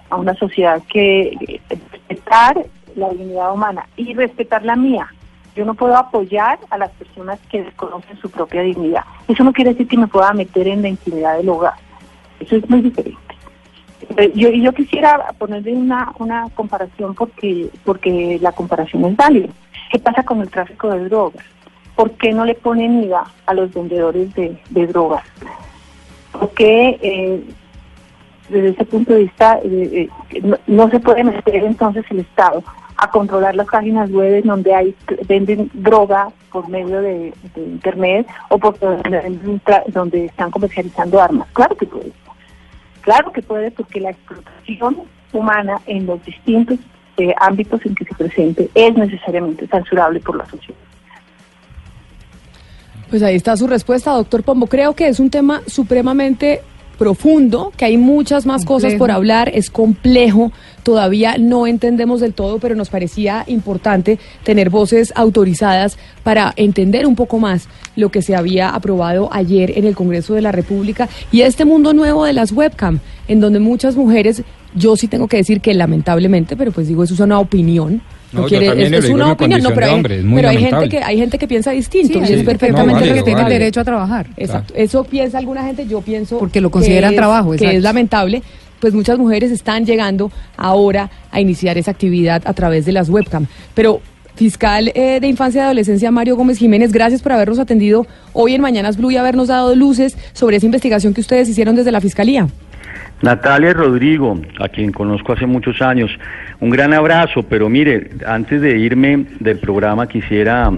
a 0.10 0.18
una 0.18 0.34
sociedad 0.34 0.82
que 0.92 1.34
eh, 1.48 1.62
respetar 1.70 2.66
la 2.96 3.10
dignidad 3.10 3.54
humana 3.54 3.88
y 3.96 4.14
respetar 4.16 4.66
la 4.66 4.76
mía. 4.76 5.08
Yo 5.56 5.64
no 5.66 5.74
puedo 5.74 5.96
apoyar 5.96 6.60
a 6.70 6.78
las 6.78 6.92
personas 6.92 7.40
que 7.50 7.64
desconocen 7.64 8.18
su 8.20 8.30
propia 8.30 8.62
dignidad. 8.62 9.04
Eso 9.28 9.44
no 9.44 9.54
quiere 9.54 9.72
decir 9.72 9.88
que 9.88 9.98
me 9.98 10.08
pueda 10.08 10.34
meter 10.34 10.68
en 10.68 10.82
la 10.82 10.90
intimidad 10.90 11.38
del 11.38 11.50
hogar. 11.50 11.76
Eso 12.40 12.58
es 12.58 12.70
muy 12.70 12.82
diferente. 12.82 13.18
Eh, 14.18 14.32
Yo, 14.36 14.50
yo 14.50 14.74
quisiera 14.74 15.34
ponerle 15.38 15.74
una, 15.74 16.14
una 16.20 16.50
comparación 16.56 17.16
porque, 17.16 17.70
porque 17.86 18.38
la 18.42 18.52
comparación 18.52 19.06
es 19.06 19.16
válida. 19.16 19.48
¿Qué 19.92 20.00
pasa 20.00 20.24
con 20.24 20.42
el 20.42 20.50
tráfico 20.50 20.90
de 20.90 21.06
drogas? 21.06 21.46
¿Por 21.96 22.12
qué 22.12 22.34
no 22.34 22.44
le 22.44 22.56
ponen 22.56 23.04
IVA 23.04 23.24
a 23.46 23.54
los 23.54 23.74
vendedores 23.74 24.34
de, 24.36 24.88
drogas? 24.88 25.24
¿Por 26.34 26.52
qué 26.52 27.00
eh, 27.02 27.44
desde 28.50 28.70
ese 28.70 28.86
punto 28.86 29.14
de 29.14 29.20
vista 29.24 29.60
eh, 29.64 30.10
eh, 30.32 30.58
no 30.68 30.90
se 30.90 31.00
puede 31.00 31.24
meter 31.24 31.64
entonces 31.64 32.04
el 32.10 32.20
Estado 32.20 32.62
a 32.98 33.10
controlar 33.10 33.56
las 33.56 33.68
páginas 33.68 34.10
web 34.12 34.36
en 34.36 34.48
donde 34.48 34.74
hay 34.74 34.96
venden 35.28 35.70
droga 35.74 36.30
por 36.52 36.68
medio 36.70 37.02
de, 37.02 37.34
de 37.56 37.62
internet 37.62 38.28
o 38.50 38.58
por 38.58 38.78
donde, 38.80 40.26
están 40.26 40.52
comercializando 40.52 41.22
armas? 41.22 41.48
Claro 41.54 41.76
que 41.76 41.86
puede. 41.86 42.12
Claro 43.02 43.32
que 43.32 43.42
puede 43.42 43.72
porque 43.72 44.00
la 44.00 44.12
explotación 44.12 45.04
humana 45.34 45.80
en 45.86 46.06
los 46.06 46.24
distintos 46.26 46.80
eh, 47.18 47.34
ámbitos 47.40 47.86
en 47.86 47.96
que 47.96 48.06
se 48.06 48.16
presente 48.16 48.70
es 48.74 48.96
necesariamente 48.96 49.68
censurable 49.68 50.20
por 50.20 50.38
la 50.38 50.46
sociedad. 50.46 50.80
Pues 53.10 53.22
ahí 53.22 53.36
está 53.36 53.56
su 53.56 53.68
respuesta, 53.68 54.12
doctor 54.12 54.44
Pombo. 54.44 54.68
Creo 54.68 54.96
que 54.96 55.08
es 55.08 55.20
un 55.20 55.30
tema 55.30 55.62
supremamente 55.68 56.62
profundo, 56.98 57.72
que 57.78 57.86
hay 57.86 57.98
muchas 57.98 58.46
más 58.46 58.66
cosas 58.66 58.96
por 58.96 59.12
hablar, 59.12 59.52
es 59.54 59.70
complejo, 59.70 60.52
todavía 60.86 61.38
no 61.40 61.66
entendemos 61.66 62.22
del 62.22 62.36
todo, 62.36 62.60
pero 62.60 62.76
nos 62.76 62.90
parecía 62.90 63.44
importante 63.48 64.20
tener 64.44 64.70
voces 64.70 65.12
autorizadas 65.16 65.98
para 66.24 66.54
entender 66.58 67.08
un 67.08 67.16
poco 67.16 67.40
más 67.40 67.68
lo 67.96 68.10
que 68.10 68.22
se 68.22 68.36
había 68.36 68.70
aprobado 68.70 69.28
ayer 69.32 69.78
en 69.80 69.86
el 69.86 69.96
Congreso 69.96 70.36
de 70.36 70.44
la 70.44 70.52
República 70.52 71.10
y 71.32 71.42
este 71.42 71.66
mundo 71.66 71.94
nuevo 71.94 72.24
de 72.24 72.34
las 72.34 72.52
webcam, 72.52 73.00
en 73.28 73.40
donde 73.40 73.60
muchas 73.60 73.96
mujeres, 73.96 74.44
yo 74.76 74.96
sí 74.96 75.08
tengo 75.08 75.28
que 75.28 75.38
decir 75.38 75.60
que 75.60 75.74
lamentablemente, 75.74 76.56
pero 76.56 76.72
pues 76.72 76.88
digo, 76.88 77.04
eso 77.04 77.16
es 77.16 77.20
una 77.20 77.40
opinión. 77.40 78.04
No, 78.32 78.42
No, 78.42 78.48
quiere, 78.48 78.98
es, 78.98 79.10
una 79.10 79.32
opinión, 79.32 79.64
no, 79.64 79.70
pero, 79.74 79.88
hay, 79.88 79.94
hombre, 79.94 80.20
es 80.20 80.26
muy 80.26 80.36
pero 80.36 80.50
hay 80.50 80.58
gente 80.58 80.90
que 80.90 80.98
hay 81.00 81.18
gente 81.18 81.38
que 81.38 81.48
piensa 81.48 81.72
distinto 81.72 82.20
Sí, 82.26 82.34
y 82.34 82.36
es 82.36 82.44
perfectamente 82.44 82.94
válido, 82.94 83.16
que 83.16 83.24
tiene 83.24 83.42
el 83.42 83.50
derecho 83.50 83.80
a 83.80 83.84
trabajar. 83.86 84.28
Exacto. 84.36 84.74
Eso 84.76 85.04
piensa 85.06 85.38
alguna 85.38 85.64
gente, 85.64 85.88
yo 85.88 86.02
pienso 86.02 86.38
Porque 86.38 86.60
lo 86.60 86.70
que 86.70 86.74
consideran 86.74 87.12
es- 87.12 87.18
trabajo, 87.18 87.52
que 87.52 87.56
exacto. 87.58 87.78
es 87.78 87.84
lamentable. 87.84 88.44
Pues 88.86 88.94
muchas 88.94 89.18
mujeres 89.18 89.50
están 89.50 89.84
llegando 89.84 90.32
ahora 90.58 91.10
a 91.32 91.42
iniciar 91.42 91.76
esa 91.76 91.90
actividad 91.90 92.44
a 92.46 92.54
través 92.54 92.86
de 92.86 92.92
las 92.92 93.10
webcam. 93.10 93.48
Pero 93.74 94.00
fiscal 94.36 94.92
eh, 94.94 95.18
de 95.20 95.26
infancia 95.26 95.62
y 95.62 95.64
adolescencia 95.64 96.12
Mario 96.12 96.36
Gómez 96.36 96.60
Jiménez, 96.60 96.92
gracias 96.92 97.24
por 97.24 97.32
habernos 97.32 97.58
atendido 97.58 98.06
hoy 98.32 98.54
en 98.54 98.62
Mañanas 98.62 98.98
Blue 98.98 99.10
y 99.10 99.18
habernos 99.18 99.48
dado 99.48 99.76
luces 99.76 100.16
sobre 100.34 100.58
esa 100.58 100.68
investigación 100.68 101.16
que 101.16 101.22
ustedes 101.22 101.50
hicieron 101.50 101.76
desde 101.76 101.92
la 101.92 102.00
fiscalía. 102.00 102.48
Natalia 103.24 103.74
Rodrigo, 103.74 104.40
a 104.60 104.70
quien 104.70 104.92
conozco 104.92 105.34
hace 105.34 105.48
muchos 105.48 105.82
años, 105.82 106.12
un 106.60 106.70
gran 106.70 106.94
abrazo, 106.94 107.42
pero 107.42 107.70
mire, 107.70 108.12
antes 108.28 108.62
de 108.62 108.78
irme 108.78 109.26
del 109.40 109.58
programa 109.58 110.06
quisiera 110.06 110.72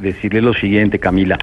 decirle 0.00 0.42
lo 0.42 0.54
siguiente, 0.54 0.98
Camila. 0.98 1.38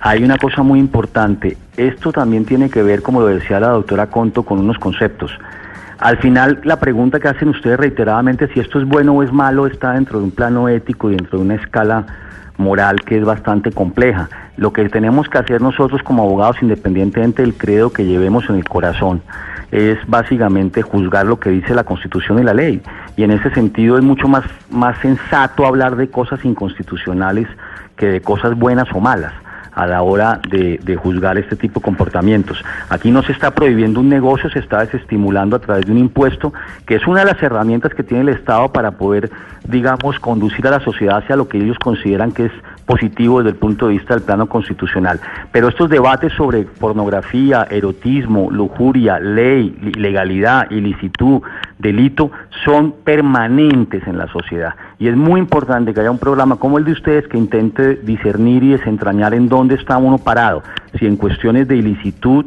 Hay 0.00 0.22
una 0.22 0.38
cosa 0.38 0.62
muy 0.62 0.78
importante. 0.78 1.56
Esto 1.76 2.12
también 2.12 2.44
tiene 2.44 2.70
que 2.70 2.82
ver, 2.82 3.02
como 3.02 3.20
lo 3.20 3.26
decía 3.26 3.60
la 3.60 3.68
doctora 3.68 4.06
Conto, 4.06 4.42
con 4.44 4.58
unos 4.60 4.78
conceptos. 4.78 5.32
Al 5.98 6.18
final, 6.18 6.60
la 6.62 6.78
pregunta 6.78 7.18
que 7.18 7.26
hacen 7.26 7.48
ustedes 7.48 7.78
reiteradamente, 7.78 8.48
si 8.54 8.60
esto 8.60 8.78
es 8.80 8.86
bueno 8.86 9.14
o 9.14 9.22
es 9.22 9.32
malo, 9.32 9.66
está 9.66 9.92
dentro 9.92 10.18
de 10.18 10.24
un 10.24 10.30
plano 10.30 10.68
ético 10.68 11.10
y 11.10 11.16
dentro 11.16 11.38
de 11.38 11.44
una 11.44 11.54
escala 11.56 12.06
moral 12.56 13.00
que 13.02 13.18
es 13.18 13.24
bastante 13.24 13.72
compleja. 13.72 14.28
Lo 14.56 14.72
que 14.72 14.88
tenemos 14.88 15.28
que 15.28 15.38
hacer 15.38 15.60
nosotros 15.60 16.02
como 16.02 16.22
abogados, 16.22 16.58
independientemente 16.62 17.42
del 17.42 17.54
credo 17.54 17.92
que 17.92 18.04
llevemos 18.04 18.48
en 18.48 18.56
el 18.56 18.64
corazón, 18.64 19.22
es 19.70 19.98
básicamente 20.06 20.82
juzgar 20.82 21.26
lo 21.26 21.38
que 21.38 21.50
dice 21.50 21.74
la 21.74 21.84
Constitución 21.84 22.38
y 22.38 22.42
la 22.42 22.54
ley. 22.54 22.80
Y 23.16 23.24
en 23.24 23.30
ese 23.30 23.50
sentido 23.50 23.98
es 23.98 24.04
mucho 24.04 24.28
más, 24.28 24.44
más 24.70 24.98
sensato 24.98 25.66
hablar 25.66 25.96
de 25.96 26.08
cosas 26.08 26.44
inconstitucionales 26.44 27.48
que 27.96 28.06
de 28.06 28.20
cosas 28.20 28.56
buenas 28.56 28.88
o 28.94 29.00
malas 29.00 29.32
a 29.72 29.86
la 29.86 30.02
hora 30.02 30.40
de, 30.50 30.80
de 30.82 30.96
juzgar 30.96 31.38
este 31.38 31.54
tipo 31.54 31.78
de 31.78 31.84
comportamientos. 31.84 32.64
Aquí 32.88 33.12
no 33.12 33.22
se 33.22 33.32
está 33.32 33.52
prohibiendo 33.52 34.00
un 34.00 34.08
negocio, 34.08 34.50
se 34.50 34.58
está 34.58 34.80
desestimulando 34.80 35.54
a 35.54 35.60
través 35.60 35.86
de 35.86 35.92
un 35.92 35.98
impuesto, 35.98 36.52
que 36.84 36.96
es 36.96 37.06
una 37.06 37.20
de 37.20 37.26
las 37.26 37.42
herramientas 37.42 37.94
que 37.94 38.02
tiene 38.02 38.22
el 38.22 38.30
Estado 38.30 38.72
para 38.72 38.92
poder, 38.92 39.30
digamos, 39.68 40.18
conducir 40.18 40.66
a 40.66 40.70
la 40.70 40.80
sociedad 40.80 41.18
hacia 41.18 41.36
lo 41.36 41.48
que 41.48 41.58
ellos 41.58 41.78
consideran 41.78 42.32
que 42.32 42.46
es 42.46 42.52
positivo 42.88 43.38
desde 43.38 43.50
el 43.50 43.56
punto 43.56 43.86
de 43.86 43.92
vista 43.92 44.14
del 44.14 44.24
plano 44.24 44.48
constitucional. 44.48 45.20
Pero 45.52 45.68
estos 45.68 45.90
debates 45.90 46.32
sobre 46.32 46.62
pornografía, 46.62 47.66
erotismo, 47.70 48.50
lujuria, 48.50 49.20
ley, 49.20 49.78
ilegalidad, 49.94 50.70
ilicitud, 50.70 51.42
delito, 51.78 52.30
son 52.64 52.92
permanentes 53.04 54.06
en 54.06 54.16
la 54.16 54.26
sociedad. 54.28 54.74
Y 54.98 55.08
es 55.08 55.16
muy 55.16 55.38
importante 55.38 55.92
que 55.92 56.00
haya 56.00 56.10
un 56.10 56.18
programa 56.18 56.56
como 56.56 56.78
el 56.78 56.84
de 56.86 56.92
ustedes 56.92 57.28
que 57.28 57.36
intente 57.36 57.96
discernir 57.96 58.64
y 58.64 58.70
desentrañar 58.70 59.34
en 59.34 59.50
dónde 59.50 59.74
está 59.74 59.98
uno 59.98 60.16
parado, 60.16 60.62
si 60.98 61.06
en 61.06 61.16
cuestiones 61.16 61.68
de 61.68 61.76
ilicitud 61.76 62.46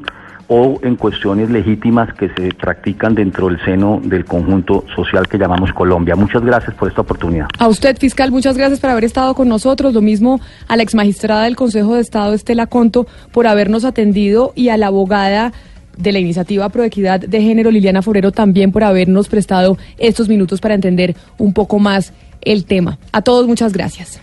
o 0.53 0.81
en 0.83 0.97
cuestiones 0.97 1.49
legítimas 1.49 2.13
que 2.13 2.27
se 2.27 2.49
practican 2.53 3.15
dentro 3.15 3.47
del 3.47 3.57
seno 3.63 4.01
del 4.03 4.25
conjunto 4.25 4.83
social 4.93 5.25
que 5.29 5.37
llamamos 5.37 5.71
Colombia. 5.71 6.17
Muchas 6.17 6.43
gracias 6.43 6.75
por 6.75 6.89
esta 6.89 6.99
oportunidad. 6.99 7.47
A 7.57 7.69
usted, 7.69 7.97
fiscal, 7.97 8.31
muchas 8.31 8.57
gracias 8.57 8.81
por 8.81 8.89
haber 8.89 9.05
estado 9.05 9.33
con 9.33 9.47
nosotros. 9.47 9.93
Lo 9.93 10.01
mismo 10.01 10.41
a 10.67 10.75
la 10.75 10.83
exmagistrada 10.83 11.43
del 11.43 11.55
Consejo 11.55 11.95
de 11.95 12.01
Estado, 12.01 12.33
Estela 12.33 12.67
Conto, 12.67 13.07
por 13.31 13.47
habernos 13.47 13.85
atendido 13.85 14.51
y 14.53 14.67
a 14.67 14.75
la 14.75 14.87
abogada 14.87 15.53
de 15.97 16.11
la 16.11 16.19
iniciativa 16.19 16.67
Proequidad 16.67 17.21
de 17.21 17.41
Género, 17.41 17.71
Liliana 17.71 18.01
Forero, 18.01 18.33
también 18.33 18.73
por 18.73 18.83
habernos 18.83 19.29
prestado 19.29 19.77
estos 19.97 20.27
minutos 20.27 20.59
para 20.59 20.73
entender 20.73 21.15
un 21.37 21.53
poco 21.53 21.79
más 21.79 22.11
el 22.41 22.65
tema. 22.65 22.97
A 23.13 23.21
todos, 23.21 23.47
muchas 23.47 23.71
gracias. 23.71 24.21